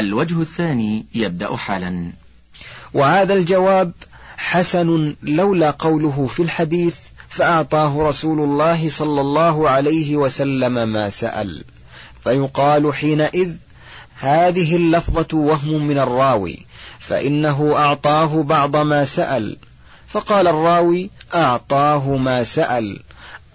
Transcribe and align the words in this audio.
الوجه 0.00 0.40
الثاني 0.40 1.06
يبدأ 1.14 1.56
حالا. 1.56 2.12
وهذا 2.94 3.34
الجواب 3.34 3.92
حسن 4.36 5.16
لولا 5.22 5.70
قوله 5.70 6.26
في 6.26 6.42
الحديث 6.42 6.96
فأعطاه 7.28 8.08
رسول 8.08 8.40
الله 8.40 8.88
صلى 8.88 9.20
الله 9.20 9.70
عليه 9.70 10.16
وسلم 10.16 10.88
ما 10.88 11.10
سأل. 11.10 11.64
فيقال 12.24 12.94
حينئذ 12.94 13.52
هذه 14.18 14.76
اللفظة 14.76 15.36
وهم 15.38 15.86
من 15.86 15.98
الراوي 15.98 16.66
فإنه 16.98 17.74
أعطاه 17.76 18.42
بعض 18.42 18.76
ما 18.76 19.04
سأل. 19.04 19.56
فقال 20.08 20.46
الراوي 20.46 21.10
أعطاه 21.34 22.16
ما 22.16 22.44
سأل. 22.44 23.00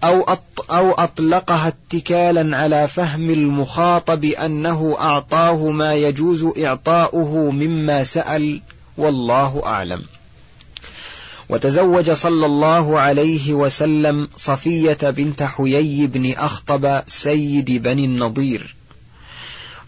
أو, 0.04 0.36
أو 0.70 0.92
أطلقها 0.92 1.68
اتكالا 1.68 2.56
على 2.56 2.88
فهم 2.88 3.30
المخاطب 3.30 4.24
أنه 4.24 4.96
أعطاه 5.00 5.70
ما 5.70 5.94
يجوز 5.94 6.44
إعطاؤه 6.58 7.50
مما 7.50 8.04
سأل 8.04 8.60
والله 8.96 9.62
أعلم. 9.64 10.02
وتزوج 11.48 12.10
صلى 12.10 12.46
الله 12.46 13.00
عليه 13.00 13.54
وسلم 13.54 14.28
صفية 14.36 14.98
بنت 15.02 15.42
حيي 15.42 16.06
بن 16.06 16.32
أخطب 16.32 17.02
سيد 17.06 17.82
بني 17.82 18.04
النضير. 18.04 18.76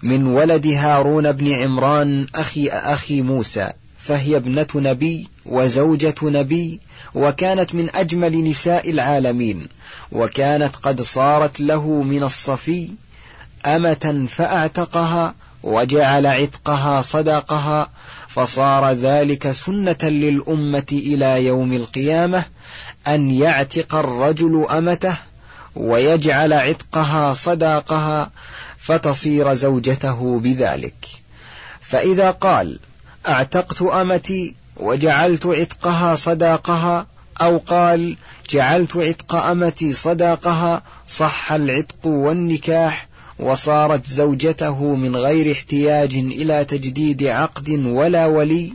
من 0.03 0.27
ولد 0.27 0.67
هارون 0.67 1.33
بن 1.33 1.53
عمران 1.53 2.27
أخي 2.35 2.69
أخي 2.69 3.23
موسى 3.23 3.73
فهي 3.99 4.37
ابنة 4.37 4.67
نبي 4.75 5.29
وزوجة 5.47 6.15
نبي 6.23 6.81
وكانت 7.15 7.75
من 7.75 7.89
أجمل 7.95 8.45
نساء 8.45 8.91
العالمين 8.91 9.69
وكانت 10.13 10.77
قد 10.77 11.03
صارت 11.03 11.61
له 11.61 12.03
من 12.03 12.23
الصفي 12.23 12.91
أمة 13.67 14.27
فأعتقها 14.29 15.35
وجعل 15.63 16.27
عتقها 16.27 17.03
صدقها 17.03 17.91
فصار 18.29 18.93
ذلك 18.93 19.51
سنة 19.51 19.99
للأمة 20.03 20.87
إلى 20.93 21.47
يوم 21.47 21.73
القيامة 21.73 22.45
أن 23.07 23.31
يعتق 23.31 23.95
الرجل 23.95 24.67
أمته 24.71 25.17
ويجعل 25.77 26.53
عتقها 26.53 27.35
صداقها 27.35 28.31
فتصير 28.79 29.55
زوجته 29.55 30.41
بذلك. 30.41 31.07
فإذا 31.81 32.31
قال 32.31 32.79
أعتقت 33.29 33.83
أمتي 33.83 34.55
وجعلت 34.77 35.47
عتقها 35.47 36.17
صداقها 36.17 37.07
أو 37.41 37.59
قال 37.59 38.17
جعلت 38.51 38.97
عتق 38.97 39.35
أمتي 39.35 39.93
صداقها 39.93 40.83
صح 41.07 41.53
العتق 41.53 42.07
والنكاح 42.07 43.09
وصارت 43.39 44.07
زوجته 44.07 44.95
من 44.95 45.17
غير 45.17 45.53
احتياج 45.53 46.15
إلى 46.15 46.65
تجديد 46.65 47.25
عقد 47.25 47.69
ولا 47.71 48.27
ولي 48.27 48.73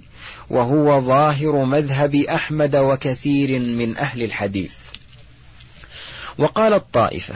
وهو 0.50 1.02
ظاهر 1.02 1.66
مذهب 1.66 2.16
أحمد 2.16 2.76
وكثير 2.76 3.60
من 3.60 3.98
أهل 3.98 4.24
الحديث. 4.24 4.74
وقال 6.38 6.74
الطائفة 6.74 7.34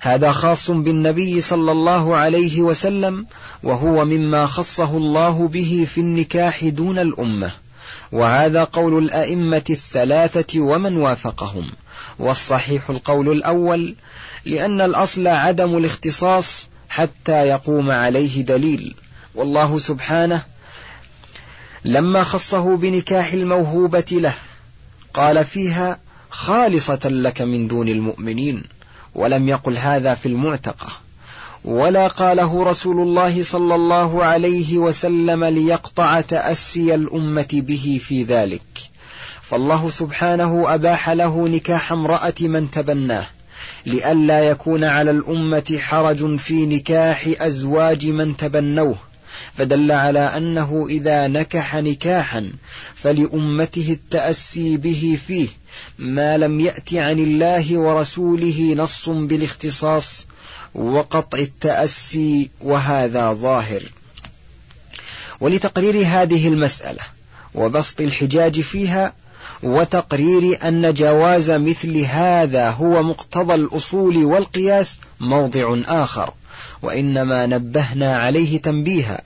هذا 0.00 0.32
خاص 0.32 0.70
بالنبي 0.70 1.40
صلى 1.40 1.72
الله 1.72 2.16
عليه 2.16 2.60
وسلم 2.60 3.26
وهو 3.62 4.04
مما 4.04 4.46
خصه 4.46 4.96
الله 4.96 5.48
به 5.48 5.86
في 5.88 6.00
النكاح 6.00 6.64
دون 6.64 6.98
الأمة. 6.98 7.50
وهذا 8.12 8.64
قول 8.64 9.04
الأئمة 9.04 9.64
الثلاثة 9.70 10.60
ومن 10.60 10.96
وافقهم. 10.96 11.70
والصحيح 12.18 12.90
القول 12.90 13.32
الأول 13.32 13.94
لأن 14.44 14.80
الأصل 14.80 15.26
عدم 15.26 15.76
الاختصاص 15.76 16.68
حتى 16.88 17.46
يقوم 17.48 17.90
عليه 17.90 18.42
دليل. 18.42 18.94
والله 19.34 19.78
سبحانه 19.78 20.42
لما 21.84 22.24
خصه 22.24 22.76
بنكاح 22.76 23.32
الموهوبة 23.32 24.06
له 24.10 24.34
قال 25.14 25.44
فيها 25.44 25.98
خالصة 26.30 27.00
لك 27.04 27.42
من 27.42 27.68
دون 27.68 27.88
المؤمنين 27.88 28.64
ولم 29.14 29.48
يقل 29.48 29.78
هذا 29.78 30.14
في 30.14 30.26
المعتقة. 30.26 31.05
ولا 31.66 32.06
قاله 32.06 32.64
رسول 32.64 33.00
الله 33.00 33.42
صلى 33.42 33.74
الله 33.74 34.24
عليه 34.24 34.78
وسلم 34.78 35.44
ليقطع 35.44 36.20
تأسي 36.20 36.94
الأمة 36.94 37.48
به 37.52 38.00
في 38.02 38.22
ذلك. 38.22 38.62
فالله 39.42 39.90
سبحانه 39.90 40.74
أباح 40.74 41.10
له 41.10 41.48
نكاح 41.48 41.92
امرأة 41.92 42.34
من 42.40 42.70
تبناه 42.70 43.26
لئلا 43.86 44.40
يكون 44.40 44.84
على 44.84 45.10
الأمة 45.10 45.78
حرج 45.78 46.36
في 46.36 46.66
نكاح 46.66 47.28
أزواج 47.40 48.06
من 48.06 48.36
تبنوه. 48.36 48.96
فدل 49.54 49.92
على 49.92 50.18
أنه 50.18 50.86
إذا 50.88 51.28
نكح 51.28 51.76
نكاحا 51.76 52.52
فلأمته 52.94 53.92
التأسي 53.92 54.76
به 54.76 55.18
فيه 55.26 55.48
ما 55.98 56.38
لم 56.38 56.60
يأت 56.60 56.94
عن 56.94 57.18
الله 57.18 57.78
ورسوله 57.78 58.74
نص 58.76 59.08
بالاختصاص 59.08 60.26
وقطع 60.76 61.38
التأسي 61.38 62.50
وهذا 62.60 63.32
ظاهر. 63.32 63.82
ولتقرير 65.40 66.06
هذه 66.06 66.48
المسألة 66.48 67.02
وبسط 67.54 68.00
الحجاج 68.00 68.60
فيها 68.60 69.12
وتقرير 69.62 70.68
أن 70.68 70.94
جواز 70.94 71.50
مثل 71.50 71.98
هذا 71.98 72.70
هو 72.70 73.02
مقتضى 73.02 73.54
الأصول 73.54 74.24
والقياس 74.24 74.98
موضع 75.20 75.76
آخر 75.86 76.32
وإنما 76.82 77.46
نبهنا 77.46 78.16
عليه 78.18 78.58
تنبيها. 78.58 79.20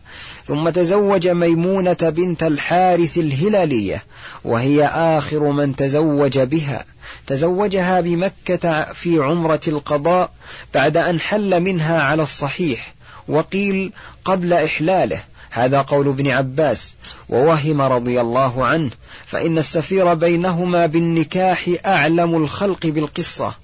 ثم 0.44 0.68
تزوج 0.68 1.28
ميمونة 1.28 1.96
بنت 2.02 2.42
الحارث 2.42 3.18
الهلالية 3.18 4.04
وهي 4.44 4.86
آخر 4.86 5.50
من 5.50 5.76
تزوج 5.76 6.38
بها. 6.38 6.84
تزوجها 7.26 8.00
بمكة 8.00 8.82
في 8.92 9.18
عمرة 9.18 9.60
القضاء 9.68 10.30
بعد 10.74 10.96
أن 10.96 11.20
حل 11.20 11.60
منها 11.60 12.02
على 12.02 12.22
الصحيح 12.22 12.94
وقيل 13.28 13.92
قبل 14.24 14.52
إحلاله. 14.52 15.20
هذا 15.50 15.82
قول 15.82 16.08
ابن 16.08 16.28
عباس. 16.30 16.96
ووهم 17.28 17.80
رضي 17.80 18.20
الله 18.20 18.64
عنه 18.66 18.90
فإن 19.26 19.58
السفير 19.58 20.14
بينهما 20.14 20.86
بالنكاح 20.86 21.70
أعلم 21.86 22.36
الخلق 22.36 22.86
بالقصة 22.86 23.54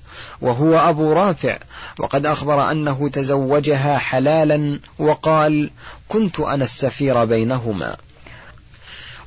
وهو 0.41 0.79
أبو 0.79 1.13
رافع. 1.13 1.59
وقد 1.99 2.27
أخبر 2.27 2.71
أنه 2.71 3.09
تزوجها 3.09 3.99
حلالا 3.99 4.81
وقال 4.99 5.71
كنت 6.09 6.41
أنا 6.41 6.65
السفير 6.65 7.25
بينهما 7.25 7.97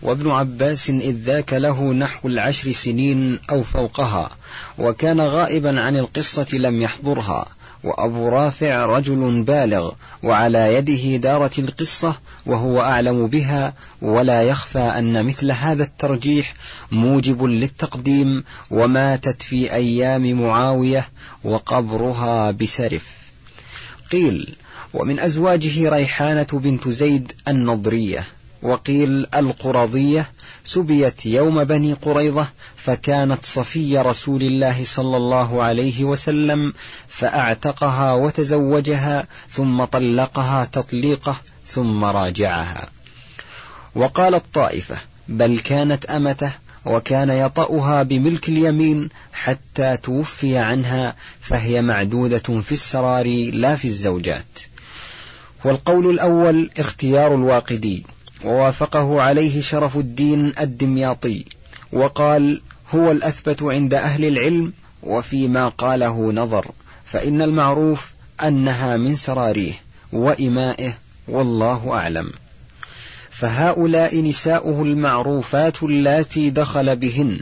وابن 0.01 0.31
عباس 0.31 0.89
إذ 0.89 1.15
ذاك 1.15 1.53
له 1.53 1.93
نحو 1.93 2.27
العشر 2.27 2.71
سنين 2.71 3.39
أو 3.49 3.63
فوقها 3.63 4.29
وكان 4.77 5.21
غائبا 5.21 5.81
عن 5.81 5.97
القصة 5.97 6.47
لم 6.53 6.81
يحضرها 6.81 7.45
وأبو 7.83 8.29
رافع 8.29 8.85
رجل 8.85 9.43
بالغ 9.43 9.91
وعلى 10.23 10.73
يده 10.75 11.15
دارت 11.15 11.59
القصة 11.59 12.15
وهو 12.45 12.81
أعلم 12.81 13.27
بها 13.27 13.73
ولا 14.01 14.43
يخفى 14.43 14.79
أن 14.79 15.25
مثل 15.25 15.51
هذا 15.51 15.83
الترجيح 15.83 16.53
موجب 16.91 17.43
للتقديم 17.43 18.43
وماتت 18.71 19.41
في 19.41 19.73
أيام 19.73 20.41
معاوية 20.41 21.09
وقبرها 21.43 22.51
بسرف. 22.51 23.07
قيل 24.11 24.55
ومن 24.93 25.19
أزواجه 25.19 25.89
ريحانة 25.89 26.47
بنت 26.53 26.87
زيد 26.87 27.31
النضرية. 27.47 28.38
وقيل 28.61 29.25
القرظية 29.35 30.31
سبيت 30.63 31.25
يوم 31.25 31.63
بني 31.63 31.93
قريظة 31.93 32.47
فكانت 32.75 33.45
صفي 33.45 33.97
رسول 33.97 34.43
الله 34.43 34.83
صلى 34.85 35.17
الله 35.17 35.63
عليه 35.63 36.03
وسلم 36.03 36.73
فأعتقها 37.07 38.13
وتزوجها 38.13 39.27
ثم 39.49 39.83
طلقها 39.83 40.65
تطليقه 40.65 41.35
ثم 41.67 42.05
راجعها. 42.05 42.89
وقال 43.95 44.35
الطائفة 44.35 44.97
بل 45.27 45.59
كانت 45.59 46.05
أمته 46.05 46.51
وكان 46.85 47.29
يطأها 47.29 48.03
بملك 48.03 48.49
اليمين 48.49 49.09
حتى 49.33 49.97
توفي 49.97 50.57
عنها 50.57 51.15
فهي 51.41 51.81
معدودة 51.81 52.61
في 52.61 52.71
السرار 52.71 53.27
لا 53.53 53.75
في 53.75 53.87
الزوجات. 53.87 54.59
والقول 55.65 56.09
الأول 56.09 56.71
اختيار 56.77 57.35
الواقدي. 57.35 58.05
ووافقه 58.43 59.21
عليه 59.21 59.61
شرف 59.61 59.97
الدين 59.97 60.53
الدمياطي 60.59 61.45
وقال 61.91 62.61
هو 62.91 63.11
الأثبت 63.11 63.63
عند 63.63 63.93
أهل 63.93 64.25
العلم 64.25 64.73
وفيما 65.03 65.67
قاله 65.67 66.31
نظر 66.31 66.71
فإن 67.05 67.41
المعروف 67.41 68.13
أنها 68.43 68.97
من 68.97 69.15
سراريه 69.15 69.73
وإمائه 70.11 70.97
والله 71.27 71.93
أعلم. 71.93 72.31
فهؤلاء 73.29 74.21
نساؤه 74.21 74.83
المعروفات 74.83 75.83
اللاتي 75.83 76.49
دخل 76.49 76.95
بهن. 76.95 77.39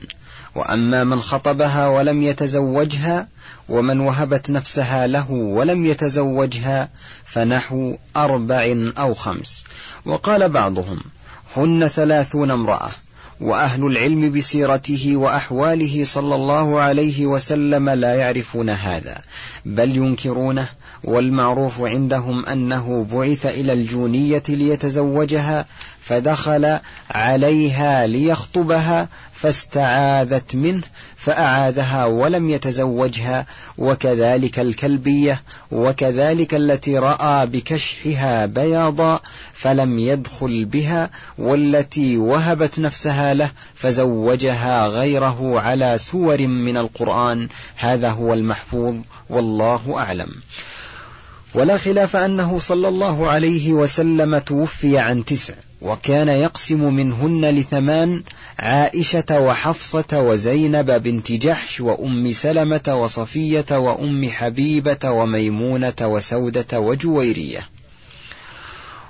وأما 0.58 1.04
من 1.04 1.22
خطبها 1.22 1.88
ولم 1.88 2.24
يتزوجها 2.24 3.28
ومن 3.70 4.00
وهبت 4.00 4.52
نفسها 4.52 5.08
له 5.08 5.32
ولم 5.32 5.86
يتزوجها 5.86 6.90
فنحو 7.26 7.98
أربع 8.18 8.92
أو 8.98 9.14
خمس. 9.14 9.64
وقال 10.06 10.50
بعضهم 10.50 11.00
هن 11.56 11.88
ثلاثون 11.88 12.52
امرأة 12.52 12.90
وأهل 13.42 13.86
العلم 13.86 14.32
بسيرته 14.32 15.12
وأحواله 15.16 16.06
صلى 16.06 16.36
الله 16.36 16.80
عليه 16.80 17.26
وسلم 17.26 17.90
لا 17.90 18.16
يعرفون 18.16 18.70
هذا 18.70 19.22
بل 19.66 19.98
ينكرونه 19.98 20.70
والمعروف 21.04 21.82
عندهم 21.82 22.46
أنه 22.46 23.08
بعث 23.12 23.46
إلى 23.46 23.74
الجونية 23.74 24.44
ليتزوجها 24.50 25.66
فدخل 26.08 26.80
عليها 27.12 28.08
ليخطبها 28.08 29.08
فاستعاذت 29.34 30.56
منه 30.56 30.82
فأعاذها 31.18 32.06
ولم 32.06 32.50
يتزوجها 32.50 33.46
وكذلك 33.78 34.60
الكلبية 34.60 35.42
وكذلك 35.72 36.54
التي 36.54 36.98
رأى 36.98 37.48
بكشحها 37.48 38.46
بياضا 38.46 39.20
فلم 39.54 40.00
يدخل 40.00 40.66
بها 40.66 41.10
والتي 41.38 42.18
وهبت 42.18 42.80
نفسها 42.80 43.34
له 43.34 43.52
فزوجها 43.76 44.88
غيره 44.88 45.60
على 45.60 45.98
سور 45.98 46.48
من 46.48 46.78
القرآن. 46.78 47.48
هذا 47.76 48.10
هو 48.10 48.34
المحفوظ 48.34 48.96
والله 49.30 49.94
أعلم. 49.98 50.30
ولا 51.54 51.78
خلاف 51.78 52.16
أنه 52.16 52.60
صلى 52.60 52.88
الله 52.88 53.28
عليه 53.28 53.74
وسلم 53.74 54.38
توفي 54.38 54.98
عن 54.98 55.26
تسع. 55.26 55.54
وكان 55.82 56.28
يقسم 56.28 56.94
منهن 56.94 57.46
لثمان 57.46 58.24
عائشة 58.60 59.40
وحفصة 59.40 60.22
وزينب 60.22 61.04
بنت 61.04 61.32
جحش 61.32 61.82
وأم 61.82 62.32
سلمة 62.32 63.00
وصفية 63.04 63.66
وأم 63.72 64.30
حبيبة 64.30 65.12
وميمونة 65.12 65.96
وسودة 66.02 66.80
وجويرية. 66.80 67.70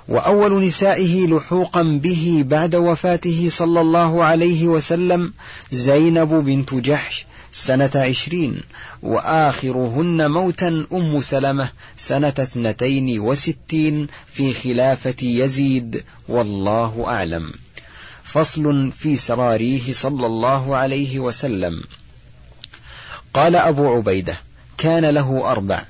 وأول 0.08 0.66
نسائه 0.66 1.26
لحوقا 1.26 1.82
به 1.82 2.44
بعد 2.46 2.74
وفاته 2.74 3.48
صلى 3.50 3.80
الله 3.80 4.24
عليه 4.24 4.68
وسلم 4.68 5.32
زينب 5.72 6.28
بنت 6.28 6.74
جحش 6.74 7.26
سنة 7.52 7.90
عشرين 7.94 8.60
وآخرهن 9.02 10.30
موتا 10.30 10.86
أم 10.92 11.20
سلمة 11.20 11.70
سنة 11.96 12.34
اثنتين 12.38 13.20
وستين 13.20 14.06
في 14.32 14.54
خلافة 14.54 15.16
يزيد 15.22 16.04
والله 16.28 17.04
أعلم. 17.08 17.52
فصل 18.22 18.92
في 18.92 19.16
سراريه 19.16 19.92
صلى 19.92 20.26
الله 20.26 20.76
عليه 20.76 21.18
وسلم. 21.18 21.84
قال 23.34 23.56
أبو 23.56 23.96
عبيدة 23.96 24.36
كان 24.78 25.04
له 25.04 25.50
أربع 25.50 25.82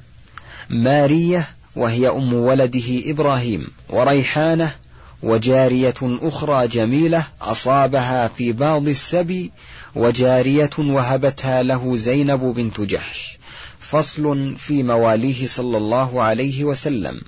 مارية 0.71 1.49
وهي 1.77 2.09
أم 2.09 2.35
ولده 2.35 3.11
إبراهيم 3.11 3.67
وريحانة 3.89 4.75
وجارية 5.23 5.95
أخرى 6.03 6.69
جميلة 6.69 7.27
أصابها 7.43 8.29
في 8.29 8.53
بعض 8.53 8.89
السبي 8.89 9.51
وجارية 9.95 10.71
وهبتها 10.79 11.63
له 11.63 11.97
زينب 11.97 12.41
بنت 12.41 12.81
جحش. 12.81 13.39
فصل 13.81 14.57
في 14.59 14.83
مواليه 14.83 15.47
صلى 15.47 15.77
الله 15.77 16.23
عليه 16.23 16.65
وسلم. 16.65 17.21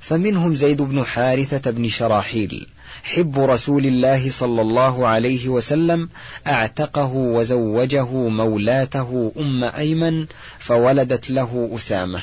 فمنهم 0.00 0.54
زيد 0.54 0.82
بن 0.82 1.04
حارثة 1.04 1.70
بن 1.70 1.88
شراحيل. 1.88 2.66
حب 3.02 3.38
رسول 3.38 3.86
الله 3.86 4.30
صلى 4.30 4.62
الله 4.62 5.06
عليه 5.06 5.48
وسلم 5.48 6.08
أعتقه 6.46 7.12
وزوجه 7.12 8.08
مولاته 8.28 9.32
أم 9.38 9.64
أيمن 9.64 10.26
فولدت 10.58 11.30
له 11.30 11.70
أسامة. 11.74 12.22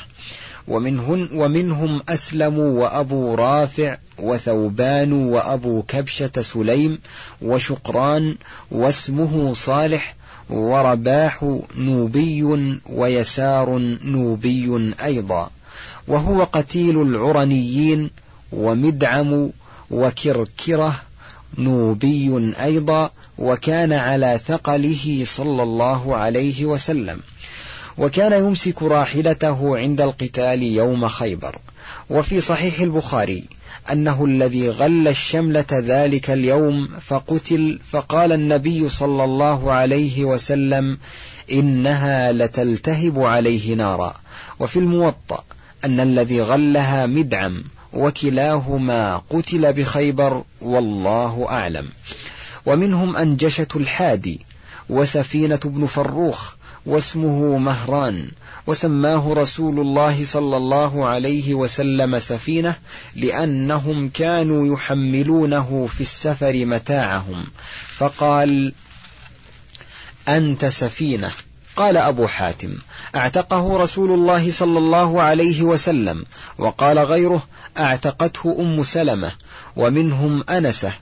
ومنهن 0.68 1.28
ومنهم 1.32 2.02
أسلم 2.08 2.58
وأبو 2.58 3.34
رافع 3.34 3.96
وثوبان 4.18 5.12
وأبو 5.12 5.82
كبشة 5.82 6.42
سليم 6.42 6.98
وشقران 7.42 8.36
واسمه 8.70 9.54
صالح 9.54 10.16
ورباح 10.50 11.58
نوبي 11.76 12.42
ويسار 12.86 13.78
نوبي 14.04 14.94
أيضا. 15.04 15.50
وهو 16.08 16.44
قتيل 16.44 17.02
العرنيين 17.02 18.10
ومدعم 18.52 19.50
وكركرة 19.90 21.02
نوبي 21.58 22.54
أيضا 22.62 23.10
وكان 23.38 23.92
على 23.92 24.40
ثقله 24.46 25.24
صلى 25.26 25.62
الله 25.62 26.16
عليه 26.16 26.64
وسلم. 26.64 27.20
وكان 27.98 28.32
يمسك 28.32 28.82
راحلته 28.82 29.78
عند 29.78 30.00
القتال 30.00 30.62
يوم 30.62 31.08
خيبر. 31.08 31.58
وفي 32.10 32.40
صحيح 32.40 32.80
البخاري 32.80 33.44
أنه 33.92 34.24
الذي 34.24 34.70
غل 34.70 35.08
الشملة 35.08 35.66
ذلك 35.72 36.30
اليوم 36.30 36.88
فقتل 37.00 37.80
فقال 37.90 38.32
النبي 38.32 38.88
صلى 38.88 39.24
الله 39.24 39.72
عليه 39.72 40.24
وسلم 40.24 40.98
إنها 41.52 42.32
لتلتهب 42.32 43.20
عليه 43.20 43.74
نارا. 43.74 44.14
وفي 44.60 44.78
الموطأ 44.78 45.44
أن 45.84 46.00
الذي 46.00 46.40
غلها 46.40 47.06
مدعم 47.06 47.64
وكلاهما 47.92 49.22
قتل 49.30 49.72
بخيبر 49.72 50.42
والله 50.60 51.46
أعلم. 51.48 51.88
ومنهم 52.66 53.16
أنجشة 53.16 53.68
الحادي 53.76 54.40
وسفينة 54.88 55.60
بن 55.64 55.86
فروخ 55.86 56.54
واسمه 56.86 57.58
مهران 57.58 58.30
وسماه 58.66 59.32
رسول 59.32 59.80
الله 59.80 60.24
صلى 60.24 60.56
الله 60.56 61.06
عليه 61.06 61.54
وسلم 61.54 62.18
سفينة 62.18 62.76
لأنهم 63.16 64.08
كانوا 64.08 64.74
يحملونه 64.74 65.88
في 65.94 66.00
السفر 66.00 66.64
متاعهم. 66.64 67.44
فقال 67.96 68.72
أنت 70.28 70.64
سفينة؟ 70.64 71.30
قال 71.76 71.96
أبو 71.96 72.26
حاتم 72.26 72.74
أعتقه 73.16 73.76
رسول 73.76 74.10
الله 74.10 74.50
صلى 74.50 74.78
الله 74.78 75.22
عليه 75.22 75.62
وسلم 75.62 76.24
وقال 76.58 76.98
غيره 76.98 77.46
أعتقته 77.78 78.56
أم 78.60 78.84
سلمة 78.84 79.32
ومنهم 79.76 80.44
أنسة 80.50 80.92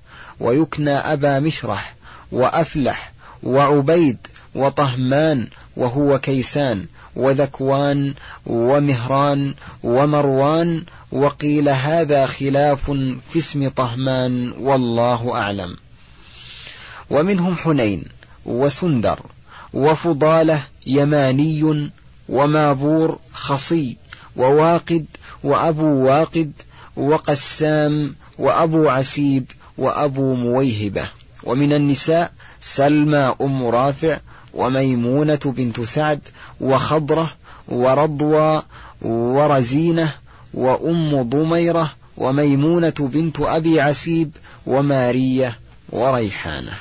ويكنى 0.41 0.91
أبا 0.91 1.41
مشرح 1.41 1.95
وأفلح 2.33 3.13
وعبيد 3.43 4.19
وطهمان 4.55 5.49
وهو 5.77 6.19
كيسان 6.19 6.87
وذكوان 7.17 8.15
ومهران 8.47 9.55
ومروان 9.83 10.85
وقيل 11.13 11.69
هذا 11.69 12.27
خلاف 12.27 12.91
في 13.31 13.39
اسم 13.39 13.69
طهمان 13.69 14.53
والله 14.61 15.35
أعلم. 15.35 15.77
ومنهم 17.11 17.57
حنين 17.57 18.05
وسندر 18.47 19.19
وفضالة 19.73 20.63
يماني 20.87 21.91
ومابور 22.29 23.19
خصي 23.33 23.97
وواقد 24.37 25.07
وأبو 25.45 26.07
واقد 26.07 26.53
وقسام 26.97 28.15
وأبو 28.39 28.89
عسيب 28.89 29.45
وأبو 29.79 30.35
مويهبة. 30.35 31.09
ومن 31.45 31.73
النساء 31.73 32.33
سلمى 32.61 33.35
أم 33.41 33.67
رافع 33.67 34.21
وميمونة 34.55 35.41
بنت 35.45 35.81
سعد 35.81 36.21
وخضرة 36.61 37.33
ورضوى 37.69 38.63
ورزينة 39.03 40.15
وأم 40.55 41.23
ضميرة 41.23 41.93
وميمونة 42.17 42.95
بنت 43.01 43.41
أبي 43.41 43.81
عسيب 43.81 44.31
ومارية 44.67 45.59
وريحانة. 45.91 46.73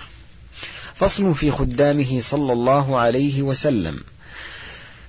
فصل 0.94 1.36
في 1.36 1.52
خدامه 1.52 2.22
صلى 2.22 2.54
الله 2.54 3.00
عليه 3.00 3.42
وسلم. 3.42 4.00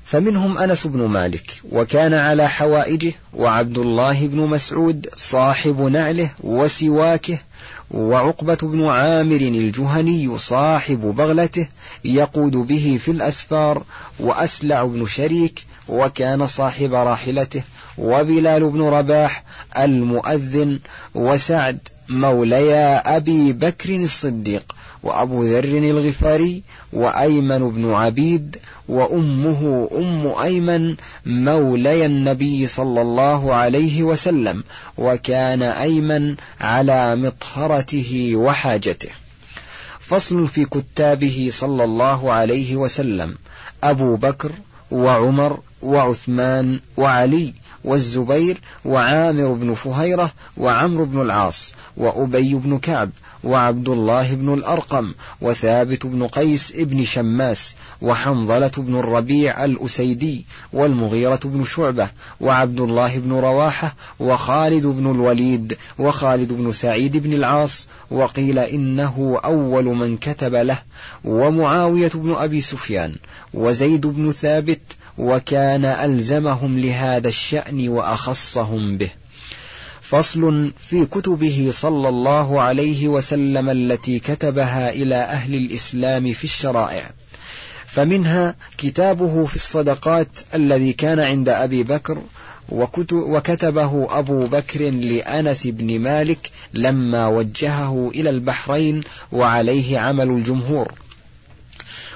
فمنهم 0.04 0.58
أنس 0.58 0.86
بن 0.86 1.06
مالك 1.06 1.60
وكان 1.70 2.14
على 2.14 2.48
حوائجه 2.48 3.12
وعبد 3.34 3.78
الله 3.78 4.26
بن 4.26 4.38
مسعود 4.38 5.08
صاحب 5.16 5.82
نعله 5.82 6.30
وسواكه 6.40 7.38
وعقبة 7.92 8.58
بن 8.62 8.84
عامر 8.86 9.36
الجهني 9.36 10.38
صاحب 10.38 11.00
بغلته 11.00 11.68
يقود 12.04 12.56
به 12.56 12.98
في 13.04 13.10
الأسفار 13.10 13.82
وأسلع 14.20 14.84
بن 14.84 15.06
شريك 15.06 15.66
وكان 15.88 16.46
صاحب 16.46 16.94
راحلته 16.94 17.62
وبلال 17.98 18.70
بن 18.70 18.82
رباح 18.82 19.44
المؤذن 19.78 20.78
وسعد 21.14 21.78
موليا 22.08 23.16
أبي 23.16 23.52
بكر 23.52 23.96
الصديق 23.96 24.74
وأبو 25.02 25.42
ذر 25.42 25.64
الغفاري 25.64 26.62
وأيمن 26.92 27.70
بن 27.70 27.92
عبيد 27.92 28.56
وأمه 28.88 29.88
أم 29.92 30.42
أيمن 30.42 30.96
مولي 31.26 32.06
النبي 32.06 32.66
صلى 32.66 33.02
الله 33.02 33.54
عليه 33.54 34.02
وسلم 34.02 34.64
وكان 34.98 35.62
أيمن 35.62 36.34
على 36.60 37.16
مطهرته 37.16 38.32
وحاجته. 38.36 39.10
فصل 40.00 40.46
في 40.46 40.64
كتابه 40.64 41.48
صلى 41.52 41.84
الله 41.84 42.32
عليه 42.32 42.76
وسلم 42.76 43.34
أبو 43.84 44.16
بكر 44.16 44.52
وعمر 44.90 45.60
وعثمان 45.82 46.80
وعلي 46.96 47.54
والزبير 47.84 48.60
وعامر 48.84 49.52
بن 49.52 49.74
فهيرة 49.74 50.32
وعمرو 50.56 51.04
بن 51.04 51.20
العاص 51.20 51.74
وأبي 51.96 52.54
بن 52.54 52.78
كعب 52.78 53.10
وعبد 53.44 53.88
الله 53.88 54.34
بن 54.34 54.54
الأرقم 54.54 55.12
وثابت 55.40 56.06
بن 56.06 56.26
قيس 56.26 56.72
بن 56.72 57.04
شماس 57.04 57.74
وحنظلة 58.02 58.72
بن 58.76 58.98
الربيع 58.98 59.64
الأسيدي 59.64 60.44
والمغيرة 60.72 61.40
بن 61.44 61.64
شعبة 61.64 62.08
وعبد 62.40 62.80
الله 62.80 63.18
بن 63.18 63.32
رواحة 63.32 63.94
وخالد 64.20 64.86
بن 64.86 65.10
الوليد 65.10 65.76
وخالد 65.98 66.52
بن 66.52 66.72
سعيد 66.72 67.16
بن 67.16 67.32
العاص 67.32 67.86
وقيل 68.10 68.58
إنه 68.58 69.40
أول 69.44 69.84
من 69.84 70.16
كتب 70.16 70.54
له 70.54 70.78
ومعاوية 71.24 72.10
بن 72.14 72.34
أبي 72.34 72.60
سفيان 72.60 73.14
وزيد 73.54 74.06
بن 74.06 74.32
ثابت 74.32 74.80
وكان 75.18 75.84
ألزمهم 75.84 76.78
لهذا 76.78 77.28
الشأن 77.28 77.88
وأخصهم 77.88 78.96
به 78.96 79.10
فصل 80.12 80.72
في 80.78 81.06
كتبه 81.06 81.70
صلى 81.74 82.08
الله 82.08 82.60
عليه 82.60 83.08
وسلم 83.08 83.70
التي 83.70 84.18
كتبها 84.18 84.90
إلى 84.90 85.14
أهل 85.14 85.54
الإسلام 85.54 86.32
في 86.32 86.44
الشرائع. 86.44 87.10
فمنها 87.86 88.54
كتابه 88.78 89.44
في 89.44 89.56
الصدقات 89.56 90.28
الذي 90.54 90.92
كان 90.92 91.20
عند 91.20 91.48
أبي 91.48 91.82
بكر 91.82 92.22
وكتبه 93.12 94.18
أبو 94.18 94.46
بكر 94.46 94.90
لأنس 94.90 95.66
بن 95.66 95.98
مالك 95.98 96.50
لما 96.74 97.26
وجهه 97.28 98.10
إلى 98.14 98.30
البحرين 98.30 99.00
وعليه 99.32 99.98
عمل 99.98 100.30
الجمهور. 100.30 100.92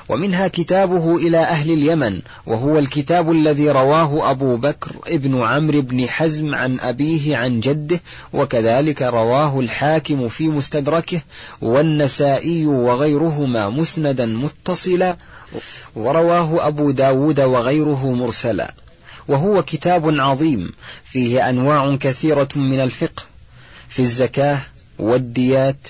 ومنها 0.08 0.48
كتابه 0.48 1.16
إلى 1.16 1.38
أهل 1.38 1.70
اليمن 1.70 2.20
وهو 2.46 2.78
الكتاب 2.78 3.30
الذي 3.30 3.70
رواه 3.70 4.30
أبو 4.30 4.56
بكر 4.56 4.96
ابن 5.06 5.42
عمرو 5.42 5.82
بن 5.82 6.08
حزم 6.08 6.54
عن 6.54 6.80
أبيه 6.80 7.36
عن 7.36 7.60
جده 7.60 8.00
وكذلك 8.32 9.02
رواه 9.02 9.60
الحاكم 9.60 10.28
في 10.28 10.48
مستدركه 10.48 11.20
والنسائي 11.62 12.66
وغيرهما 12.66 13.70
مسندا 13.70 14.26
متصلا 14.26 15.16
ورواه 15.96 16.66
أبو 16.68 16.90
داود 16.90 17.40
وغيره 17.40 18.12
مرسلا. 18.12 18.74
وهو 19.28 19.62
كتاب 19.62 20.20
عظيم 20.20 20.72
فيه 21.04 21.50
أنواع 21.50 21.96
كثيرة 21.96 22.48
من 22.56 22.80
الفقه 22.80 23.22
في 23.88 24.02
الزكاة 24.02 24.58
والديات 24.98 25.88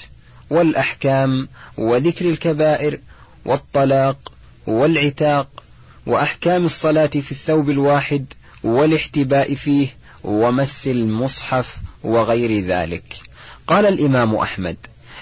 والأحكام 0.50 1.48
وذكر 1.78 2.28
الكبائر 2.28 3.00
والطلاق 3.46 4.32
والعتاق 4.66 5.48
وأحكام 6.06 6.64
الصلاة 6.64 7.06
في 7.06 7.30
الثوب 7.30 7.70
الواحد 7.70 8.26
والاحتباء 8.64 9.54
فيه 9.54 9.88
ومس 10.24 10.86
المصحف 10.88 11.76
وغير 12.04 12.60
ذلك. 12.64 13.16
قال 13.66 13.86
الإمام 13.86 14.34
أحمد 14.34 14.76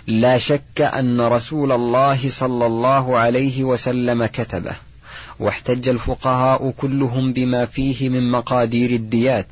لا 0.07 0.39
شك 0.39 0.81
أن 0.81 1.21
رسول 1.21 1.73
الله 1.73 2.29
صلى 2.29 2.67
الله 2.67 3.19
عليه 3.19 3.65
وسلم 3.65 4.27
كتبه 4.27 4.73
واحتج 5.39 5.89
الفقهاء 5.89 6.71
كلهم 6.71 7.33
بما 7.33 7.67
فيه 7.67 8.09
من 8.09 8.31
مقادير 8.31 8.91
الديات 8.91 9.47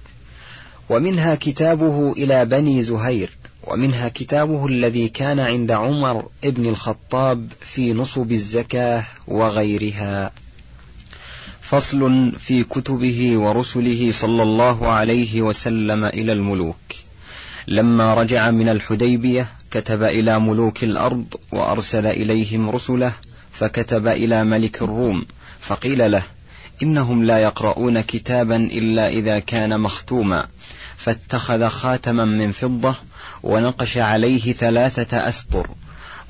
ومنها 0.89 1.35
كتابه 1.35 2.13
إلى 2.13 2.45
بني 2.45 2.83
زهير 2.83 3.31
ومنها 3.67 4.09
كتابه 4.09 4.67
الذي 4.67 5.09
كان 5.09 5.41
عند 5.41 5.71
عمر 5.71 6.29
ابن 6.45 6.67
الخطاب 6.67 7.49
في 7.61 7.93
نصب 7.93 8.33
الزكاة 8.33 9.05
وغيرها. 9.29 10.33
فصل 11.61 12.33
في 12.39 12.65
كتبه 12.65 13.39
ورسله 13.39 14.13
صلى 14.13 14.43
الله 14.43 14.89
عليه 14.89 15.43
وسلم 15.43 16.05
إلى 16.05 16.33
الملوك. 16.33 16.77
لما 17.69 18.15
رجع 18.15 18.51
من 18.51 18.69
الحديبية 18.69 19.49
كتب 19.71 20.03
إلى 20.03 20.41
ملوك 20.41 20.85
الأرض 20.85 21.25
وأرسل 21.53 22.07
إليهم 22.07 22.71
رسله 22.71 23.13
فكتب 23.53 24.07
إلى 24.07 24.45
ملك 24.45 24.83
الروم 24.83 25.27
فقيل 25.61 26.13
له 26.13 26.23
إنهم 26.83 27.25
لا 27.25 27.39
يقرؤون 27.39 28.01
كتابا 28.01 28.57
إلا 28.57 29.09
إذا 29.09 29.39
كان 29.39 29.81
مختوما 29.81 30.47
فاتخذ 30.97 31.69
خاتما 31.69 32.25
من 32.25 32.53
فضة 32.53 32.95
ونقش 33.43 33.99
عليه 33.99 34.53
ثلاثة 34.53 35.29
أسطر 35.29 35.67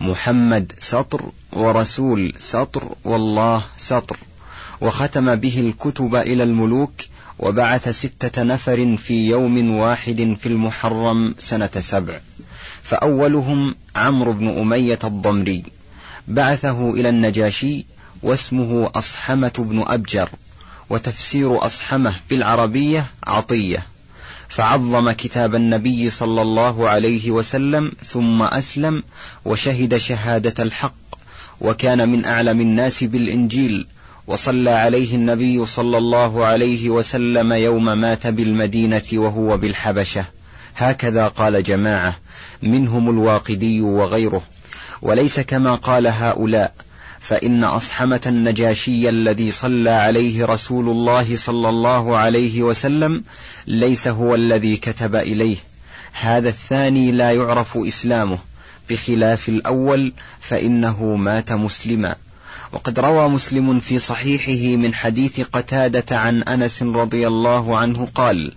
محمد 0.00 0.72
سطر 0.78 1.22
ورسول 1.52 2.34
سطر 2.38 2.94
والله 3.04 3.62
سطر. 3.76 4.16
وختم 4.80 5.34
به 5.34 5.60
الكتب 5.60 6.14
إلى 6.14 6.42
الملوك 6.42 6.92
وبعث 7.38 7.88
ستة 7.88 8.42
نفر 8.42 8.96
في 8.96 9.28
يوم 9.28 9.74
واحد 9.74 10.36
في 10.40 10.46
المحرم 10.46 11.34
سنة 11.38 11.70
سبع. 11.80 12.20
فأولهم 12.82 13.74
عمرو 13.96 14.32
بن 14.32 14.58
أمية 14.58 14.98
الضمري. 15.04 15.62
بعثه 16.28 16.90
إلى 16.90 17.08
النجاشي 17.08 17.86
واسمه 18.22 18.90
أصحمة 18.94 19.52
بن 19.58 19.84
أبجر. 19.86 20.28
وتفسير 20.90 21.66
أصحمة 21.66 22.14
بالعربية 22.30 23.06
عطية. 23.24 23.86
فعظم 24.54 25.10
كتاب 25.10 25.54
النبي 25.54 26.10
صلى 26.10 26.42
الله 26.42 26.88
عليه 26.88 27.30
وسلم 27.30 27.92
ثم 28.04 28.42
أسلم 28.42 29.02
وشهد 29.44 29.96
شهادة 29.96 30.62
الحق 30.62 30.94
وكان 31.60 32.08
من 32.08 32.24
أعلم 32.24 32.60
الناس 32.60 33.04
بالإنجيل 33.04 33.86
وصلى 34.26 34.70
عليه 34.70 35.14
النبي 35.14 35.66
صلى 35.66 35.98
الله 35.98 36.44
عليه 36.44 36.90
وسلم 36.90 37.52
يوم 37.52 37.84
مات 37.84 38.26
بالمدينة 38.26 39.02
وهو 39.12 39.56
بالحبشة. 39.56 40.24
هكذا 40.76 41.28
قال 41.28 41.62
جماعة 41.62 42.16
منهم 42.62 43.10
الواقدي 43.10 43.80
وغيره. 43.80 44.42
وليس 45.02 45.40
كما 45.40 45.74
قال 45.74 46.06
هؤلاء 46.06 46.74
فإن 47.22 47.64
أصحمة 47.64 48.20
النجاشي 48.26 49.08
الذي 49.08 49.50
صلى 49.50 49.90
عليه 49.90 50.44
رسول 50.44 50.88
الله 50.88 51.36
صلى 51.36 51.68
الله 51.68 52.16
عليه 52.16 52.62
وسلم 52.62 53.24
ليس 53.66 54.08
هو 54.08 54.34
الذي 54.34 54.76
كتب 54.76 55.14
إليه. 55.16 55.56
هذا 56.12 56.48
الثاني 56.48 57.12
لا 57.12 57.32
يعرف 57.32 57.76
إسلامه. 57.76 58.38
بخلاف 58.90 59.48
الأول 59.48 60.12
فإنه 60.40 61.16
مات 61.16 61.52
مسلما. 61.52 62.16
وقد 62.72 63.00
روى 63.00 63.28
مسلم 63.28 63.80
في 63.80 63.98
صحيحه 63.98 64.76
من 64.76 64.94
حديث 64.94 65.40
قتادة 65.40 66.16
عن 66.18 66.42
أنس 66.42 66.82
رضي 66.82 67.26
الله 67.26 67.78
عنه 67.78 68.08
قال 68.14 68.52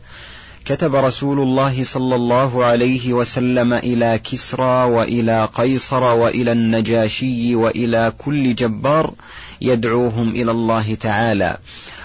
كتب 0.65 0.95
رسول 0.95 1.39
الله 1.39 1.83
صلى 1.83 2.15
الله 2.15 2.65
عليه 2.65 3.13
وسلم 3.13 3.73
إلى 3.73 4.19
كسرى 4.23 4.83
وإلى 4.83 5.49
قيصر 5.53 6.03
وإلى 6.03 6.51
النجاشي 6.51 7.55
وإلى 7.55 8.13
كل 8.17 8.55
جبار 8.55 9.13
يدعوهم 9.61 10.29
إلى 10.29 10.51
الله 10.51 10.95
تعالى. 10.95 11.57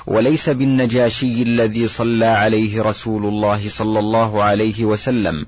وليس 0.07 0.49
بالنجاشي 0.49 1.43
الذي 1.43 1.87
صلى 1.87 2.27
عليه 2.27 2.83
رسول 2.83 3.27
الله 3.27 3.69
صلى 3.69 3.99
الله 3.99 4.43
عليه 4.43 4.85
وسلم. 4.85 5.47